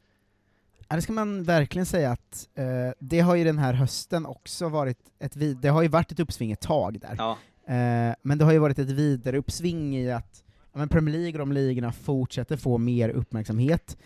[0.87, 2.65] Ja, det ska man verkligen säga att eh,
[2.99, 6.19] det har ju den här hösten också varit ett vid det har ju varit ett
[6.19, 7.15] uppsving ett tag där.
[7.17, 7.37] Ja.
[7.73, 10.43] Eh, men det har ju varit ett vidare uppsving i att
[10.73, 13.97] ja, men Premier League och de ligorna fortsätter få mer uppmärksamhet.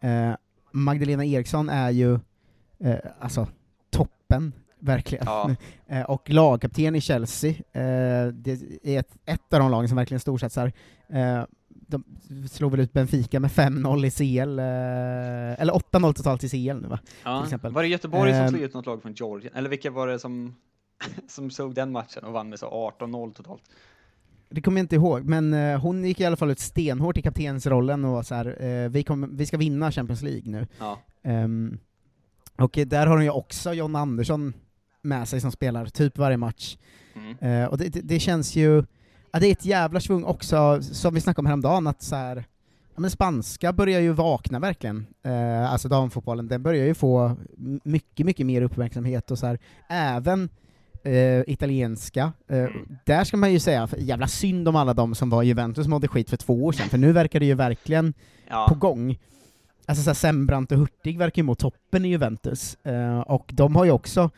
[0.00, 0.32] Eh,
[0.70, 2.18] Magdalena Eriksson är ju
[2.78, 3.46] eh, alltså
[3.90, 5.24] toppen, verkligen.
[5.26, 5.50] Ja.
[5.86, 10.20] eh, och lagkapten i Chelsea, eh, det är ett, ett av de lagen som verkligen
[10.20, 10.72] storsatsar.
[11.08, 12.04] Eh, de
[12.50, 14.64] slog väl ut Benfica med 5-0 i CL, eh,
[15.62, 16.96] eller 8-0 totalt i CL nu va?
[16.98, 17.44] Till Ja.
[17.44, 17.72] exempel.
[17.72, 19.54] Var det Göteborg som slog ut något lag från Georgien?
[19.54, 20.54] Eller vilka var det som,
[21.28, 23.62] som såg den matchen och vann med så 18-0 totalt?
[24.50, 27.22] Det kommer jag inte ihåg, men eh, hon gick i alla fall ut stenhårt i
[27.22, 30.66] kaptensrollen och var så här, eh, vi, kommer- vi ska vinna Champions League nu.
[30.78, 30.98] Ja.
[31.22, 31.78] Ehm,
[32.56, 34.52] och där har hon ju också John Andersson
[35.02, 36.76] med sig som spelar typ varje match.
[37.14, 37.62] Mm.
[37.62, 38.84] Eh, och det, det, det känns ju,
[39.32, 42.36] ja, det är ett jävla svung också, som vi snackade om häromdagen, att så här,
[42.94, 45.06] ja, men spanska börjar ju vakna verkligen.
[45.22, 47.36] Eh, alltså damfotbollen, den börjar ju få
[47.84, 50.48] mycket, mycket mer uppmärksamhet och så här, även
[51.02, 52.32] eh, italienska.
[52.48, 52.66] Eh,
[53.04, 55.90] Där ska man ju säga, jävla synd om alla de som var i Juventus som
[55.90, 58.14] mådde skit för två år sedan, för nu verkar det ju verkligen
[58.50, 58.66] Ja.
[58.68, 59.18] på gång.
[59.86, 63.84] Alltså såhär, Sembrant och Hurtig verkar ju må toppen i Juventus, eh, och de har
[63.84, 64.30] ju också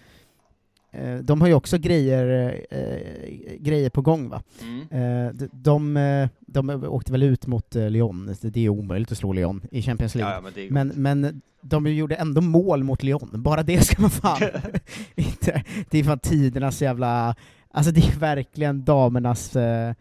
[1.23, 4.43] de har ju också grejer, eh, grejer på gång va.
[4.63, 4.81] Mm.
[4.81, 9.19] Eh, de, de, eh, de åkte väl ut mot eh, Lyon, det är omöjligt att
[9.19, 10.35] slå Lyon i Champions League.
[10.35, 14.43] Ja, men men, men de gjorde ändå mål mot Lyon, bara det ska man fan
[15.15, 15.65] inte...
[15.91, 17.35] Det är fan tidernas jävla...
[17.71, 19.57] Alltså det är verkligen damernas...
[19.57, 19.95] Eh,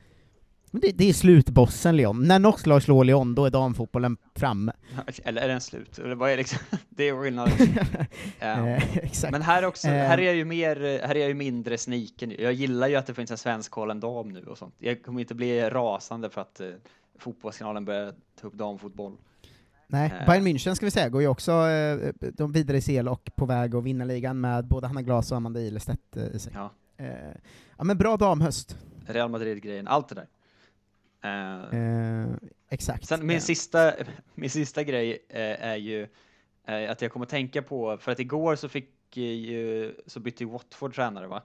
[0.72, 2.28] men det, det är slutbossen Lyon.
[2.28, 4.72] När något lag slår Lyon, då är damfotbollen framme.
[5.24, 6.00] Eller är den slut?
[6.00, 6.60] Eller vad är liksom,
[6.90, 7.54] det är skillnaden.
[8.94, 9.32] Exakt.
[9.32, 9.94] Men här också, Eh.
[9.94, 10.76] här är jag ju mer,
[11.08, 12.34] här är jag ju mindre sniken.
[12.40, 14.76] Jag gillar ju att det finns en svensk dam nu och sånt.
[14.78, 16.68] Jag kommer inte bli rasande för att eh,
[17.20, 19.18] fotbollskanalen börjar ta upp damfotboll.
[19.88, 20.26] Nej, Eh.
[20.26, 21.98] Bayern München ska vi säga, går ju också eh,
[22.34, 25.38] de vidare i CL och på väg att vinna ligan med både Hanna Glas och
[25.38, 26.52] Amanda Ilestedt i sig.
[26.56, 26.72] Ja.
[27.78, 28.78] Ja men bra damhöst.
[29.06, 30.28] Real Madrid-grejen, allt det där.
[31.24, 32.28] Eh, Eh,
[32.70, 33.06] exakt.
[33.08, 33.94] Sen min sista,
[34.36, 36.08] min sista grej eh, är ju
[36.68, 40.50] eh, att jag kommer tänka på, för att igår så fick ju, så bytte ju
[40.50, 41.44] Watford tränare va?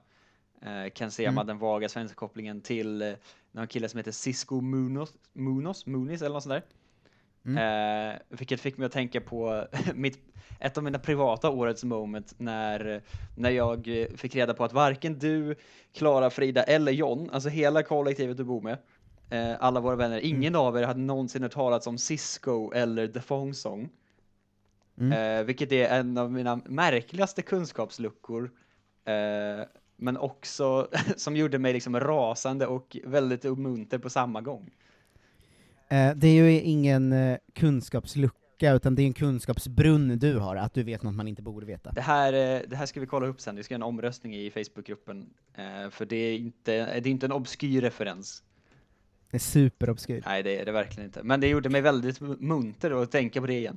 [0.62, 1.46] Eh, Ken Sema, Mm.
[1.46, 3.12] den vaga svenska kopplingen till eh,
[3.52, 6.62] någon kille som heter Cisco Munoz, Munoz, Muniz eller något sånt där.
[7.46, 10.18] Eh, vilket fick mig att tänka på mitt,
[10.60, 13.02] ett av mina privata årets moment när,
[13.36, 15.54] när jag fick reda på att varken du,
[15.92, 18.78] Klara, Frida eller John, alltså hela kollektivet du bor med,
[19.30, 23.20] eh, alla våra vänner, ingen av er hade någonsin hört talas om Cisco eller The
[23.20, 23.90] Phone Song.
[24.98, 25.38] Mm.
[25.40, 28.50] Eh, vilket är en av mina märkligaste kunskapsluckor.
[29.04, 29.66] Eh,
[29.96, 34.70] men också som gjorde mig liksom rasande och väldigt munter på samma gång.
[35.88, 40.74] Eh, det är ju ingen eh, kunskapslucka, utan det är en kunskapsbrunn du har, att
[40.74, 41.92] du vet något man inte borde veta.
[41.92, 42.32] Det här,
[42.66, 45.30] det här ska vi kolla upp sen, vi ska göra en omröstning i Facebookgruppen.
[45.90, 48.42] För det är, inte, det är inte en obskyr referens.
[49.34, 50.22] Det är superobskyr.
[50.26, 51.22] Nej, det är det verkligen inte.
[51.22, 53.76] Men det gjorde mig väldigt munter att tänka på det igen.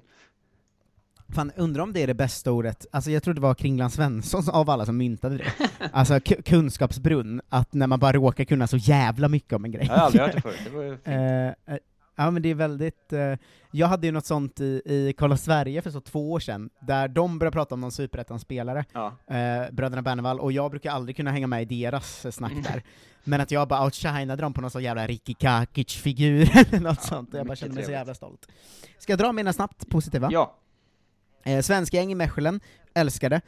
[1.35, 4.43] Fan, undrar om det är det bästa ordet, alltså jag tror det var Kringland Svensson
[4.49, 5.51] av alla som myntade det.
[5.91, 9.85] alltså ku- kunskapsbrunn, att när man bara råkar kunna så jävla mycket om en grej.
[9.87, 11.81] Jag har aldrig hört det förut, det var ju fint.
[12.19, 13.33] Ja men det är väldigt, eh,
[13.71, 17.07] jag hade ju något sånt i, i Kolla Sverige för så två år sedan, där
[17.07, 19.07] de började prata om någon superettan-spelare, Ja.
[19.27, 22.83] eh, bröderna Bernevall, och jag brukar aldrig kunna hänga med i deras eh, snack där.
[23.23, 27.33] Men att jag bara outshinade dem på någon sån jävla Ricky Kakic-figur eller något sånt,
[27.33, 28.47] och jag bara kände mig så jävla stolt.
[28.99, 30.29] Ska jag dra mina snabbt positiva?
[30.31, 30.55] Ja.
[31.43, 32.59] Eh, svenska gäng i Mechelen,
[32.93, 33.41] älskar det.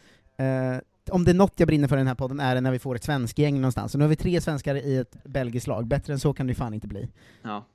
[0.44, 0.80] Eh,
[1.12, 2.80] om det är något jag brinner för i den här podden är det när vi
[2.80, 3.94] får ett svensk gäng någonstans.
[3.96, 6.52] Och nu har vi tre svenskar i ett belgiskt lag, bättre än så kan det
[6.52, 7.10] ju fan inte bli.
[7.42, 7.66] Ja.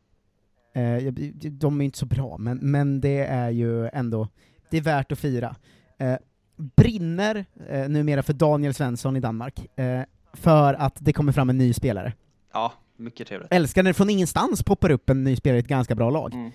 [0.75, 1.13] Eh,
[1.51, 4.29] de är inte så bra, men, men det är ju ändå,
[4.71, 5.57] det är värt att fira.
[5.99, 6.17] Eh,
[6.57, 10.03] brinner eh, numera för Daniel Svensson i Danmark, eh,
[10.33, 12.13] för att det kommer fram en ny spelare.
[12.53, 13.53] Ja, mycket trevligt.
[13.53, 16.35] Älskar när det från ingenstans poppar upp en ny spelare i ett ganska bra lag.
[16.35, 16.51] Mm.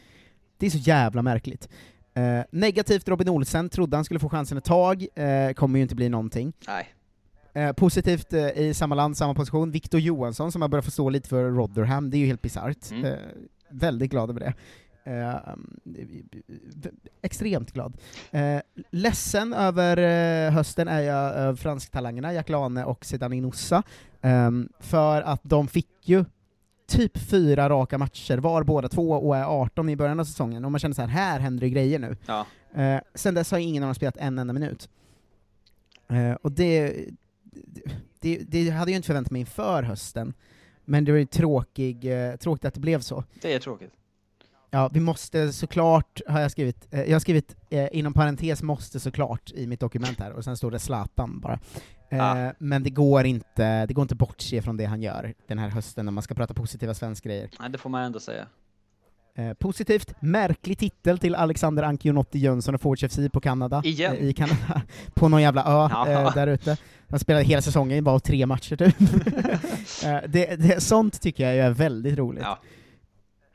[0.58, 1.70] Det är så jävla märkligt.
[2.14, 5.96] Eh, negativt Robin Olsen, trodde han skulle få chansen ett tag, eh, kommer ju inte
[5.96, 6.54] bli någonting.
[6.68, 6.88] Nej.
[7.54, 11.30] Eh, positivt eh, i samma land, samma position, Victor Johansson som har börjat förstå lite
[11.30, 12.92] för Rotherham, det är ju helt bisarrt.
[12.92, 13.20] Mm.
[13.70, 14.54] Eh, väldigt glad över det.
[15.04, 15.36] Eh,
[17.22, 17.98] extremt glad.
[18.32, 18.62] Eh,
[18.92, 23.84] ledsen över eh, hösten är jag över fransktalangerna, Jack Lane och Zidane Inossa,
[24.22, 26.26] ehm, för att de fick ju
[26.88, 30.72] typ fyra raka matcher var båda två och är 18 i början av säsongen, och
[30.72, 32.18] man känner så här, här händer det grejer nu.
[32.26, 32.46] Ja.
[32.76, 34.90] Eh, sen dess har ingen av dem spelat en enda minut.
[36.10, 37.06] Eh, och det,
[38.20, 40.34] det, det hade jag inte förväntat mig inför hösten,
[40.90, 43.24] men det var ju tråkig, eh, tråkigt att det blev så.
[43.42, 43.92] Det är tråkigt.
[44.72, 49.00] Ja, vi måste såklart, har jag skrivit, eh, jag har skrivit eh, inom parentes måste
[49.00, 51.60] såklart i mitt dokument här, och sen står det Zlatan bara.
[52.12, 52.52] Ah.
[52.60, 56.06] Men det går inte, det går inte bortse från det han gör den här hösten
[56.06, 57.50] när man ska prata positiva svenska grejer.
[57.60, 58.48] Nej, det får man ändå säga.
[59.40, 63.82] Eh, positivt, märklig titel till Alexander Ancionotti Jönsson och Forge FC på Kanada.
[63.86, 64.16] Igen?
[64.16, 64.82] Eh, I Kanada.
[65.14, 66.10] på någon jävla ö Ja.
[66.10, 66.78] eh, där ute.
[67.10, 69.02] Han spelade hela säsongen, bara tre matcher typ.
[70.04, 72.44] eh, det, det, sånt tycker jag är väldigt roligt.
[72.44, 72.60] Ja.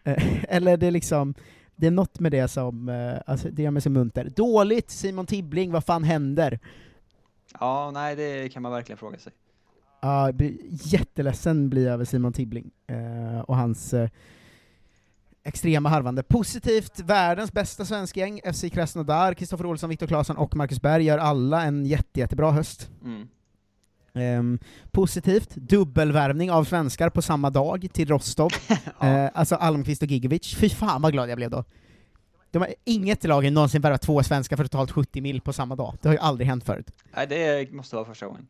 [0.05, 1.35] Eh, eller det är liksom,
[1.77, 4.33] det är något med det som, eh, alltså, det gör mig så munter.
[4.37, 6.59] Dåligt, Simon Tibbling, vad fan händer?
[7.61, 9.33] Ja, nej, det kan man verkligen fråga sig.
[10.01, 10.33] Ja,
[10.71, 14.09] jätteledsen blir jag över Simon Tibbling eh, och hans eh,
[15.45, 16.23] extrema harvande.
[16.23, 21.63] Positivt, världens bästa svenskgäng, FC Krasnodar, Kristoffer Olsson, Viktor Claesson och Marcus Berg gör alla
[21.63, 22.91] en jätte, jättebra höst.
[23.05, 23.29] Mm.
[24.15, 24.59] Ehm,
[24.91, 28.51] positivt, dubbelvärvning av svenskar på samma dag till Rostov.
[29.01, 30.55] Eh, alltså Almqvist och Gigovic.
[30.55, 31.65] Fy fan vad glad jag blev då.
[32.51, 35.77] De har, inget lag har någonsin värvat två svenskar för totalt 70 mil på samma
[35.77, 35.97] dag.
[36.03, 36.91] Det har ju aldrig hänt förut.
[37.17, 38.47] Nej, det måste vara första gången.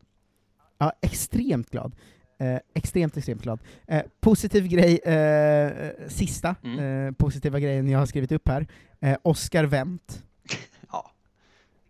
[0.79, 1.93] Ja, extremt glad.
[2.39, 3.59] Eh, extremt, extremt glad.
[3.87, 7.07] Eh, positiv grej, eh, sista Mm.
[7.07, 8.67] eh, positiva grejen jag har skrivit upp här.
[9.01, 10.23] Eh, Oscar Wendt.
[10.93, 11.11] Ja.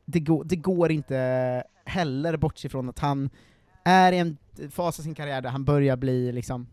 [0.04, 3.30] Det, går, det går inte heller bort ifrån att han
[3.84, 4.36] är i en
[4.70, 6.66] fas av sin karriär där han börjar bli liksom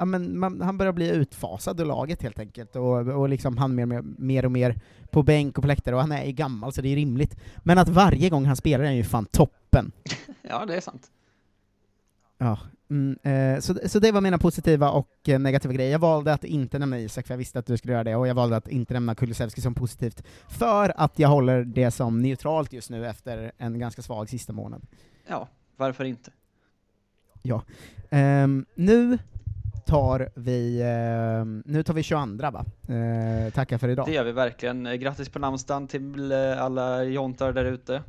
[0.00, 3.74] Ja, men man, han börjar bli utfasad ur laget helt enkelt, och, och liksom han
[3.74, 6.72] mer, mer, mer och mer på bänk och på läktare, och han är ju gammal
[6.72, 7.36] så det är rimligt.
[7.58, 9.92] Men att varje gång han spelar är han ju fan toppen.
[10.42, 11.10] Ja, det är sant.
[12.38, 12.58] Ja,
[12.90, 15.92] mm, eh, så, så det var mina positiva och eh, negativa grejer.
[15.92, 18.28] Jag valde att inte nämna Isak, för jag visste att du skulle göra det, och
[18.28, 22.72] jag valde att inte nämna Kulusevski som positivt, för att jag håller det som neutralt
[22.72, 24.82] just nu efter en ganska svag sista månad.
[25.26, 26.30] Ja, varför inte?
[27.42, 27.62] Ja.
[28.10, 29.18] Ehm, nu
[29.86, 32.64] tar vi, ehm, nu tar vi 22 va?
[32.90, 34.06] Uh, tackar för idag.
[34.06, 34.86] Det gör vi verkligen.
[34.86, 38.02] Eh, Grattis på namnsdagen till eh, alla jontar där ute.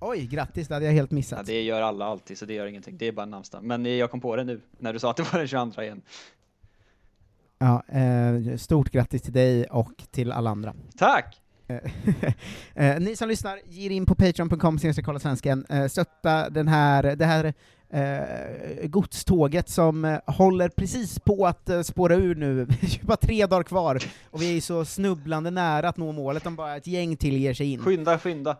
[0.00, 1.38] Oj, grattis, det hade jag helt missat.
[1.38, 2.96] Ja, det gör alla alltid, så det gör ingenting.
[2.98, 3.66] Det är bara namnsdagen.
[3.66, 5.82] Men eh, jag kom på det nu, när du sa att det var den 22
[5.82, 6.02] igen.
[7.58, 10.74] Ja, eh, stort grattis till dig och till alla andra.
[10.98, 11.40] Tack!
[12.74, 17.24] eh, ni som lyssnar, ge in på patreon.com kolla svensken, eh, stötta den här, det
[17.24, 17.54] här
[17.90, 23.16] eh, godståget som eh, håller precis på att eh, spåra ur nu, det är bara
[23.16, 26.86] tre dagar kvar, och vi är så snubblande nära att nå målet om bara ett
[26.86, 27.80] gäng till ger sig in.
[27.80, 28.56] Skynda, skynda!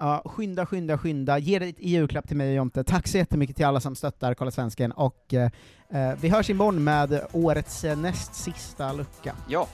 [0.00, 2.84] Ja, skynda, skynda, skynda, ge det i julklapp till mig och Jonte.
[2.84, 5.50] Tack så jättemycket till alla som stöttar Kolla Svensken, och eh,
[5.90, 9.34] eh, vi hörs imorgon med årets eh, näst sista lucka.
[9.48, 9.68] Ja.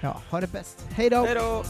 [0.00, 0.86] Ja, ha det bäst.
[0.90, 1.24] Hej då!
[1.24, 1.62] Hej då!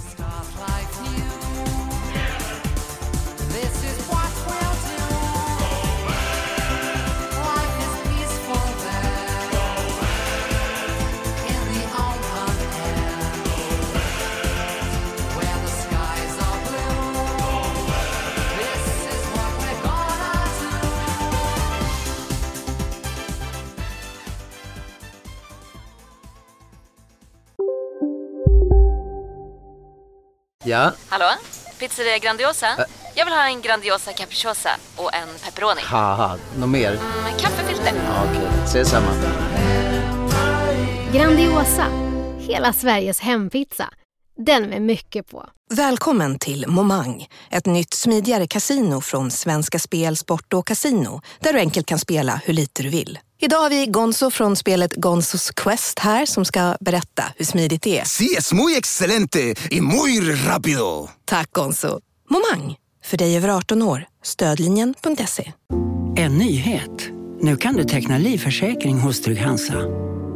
[31.89, 32.66] Pizzeria Grandiosa?
[33.14, 35.80] Jag vill ha en Grandiosa capriciosa och en pepperoni.
[36.59, 36.91] något mer?
[37.24, 37.93] Med kaffefilter.
[38.07, 39.11] Ja, Okej, ses samma.
[41.12, 41.87] Grandiosa,
[42.39, 43.91] hela Sveriges hempizza.
[44.37, 45.47] Den med mycket på.
[45.74, 51.59] Välkommen till Momang, ett nytt smidigare kasino från Svenska Spel, Sport och Casino, där du
[51.59, 53.18] enkelt kan spela hur lite du vill.
[53.45, 57.99] Idag har vi Gonzo från spelet Gonzos Quest här som ska berätta hur smidigt det
[57.99, 58.05] är.
[58.05, 61.09] Sí, es muy excelente y muy rápido.
[61.24, 62.01] Tack Gonzo.
[62.30, 64.05] Momang, för dig över 18 år.
[64.22, 65.53] Stödlinjen.se.
[66.16, 67.11] En nyhet.
[67.40, 69.82] Nu kan du teckna livförsäkring hos Trygg-Hansa.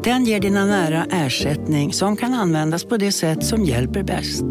[0.05, 4.45] Den ger dina nära ersättning som kan användas på det sätt som hjälper bäst.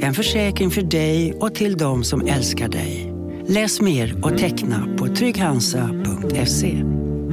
[0.00, 3.12] En försäkring för dig och till de som älskar dig.
[3.48, 7.05] Läs mer och teckna på trygghansa.se.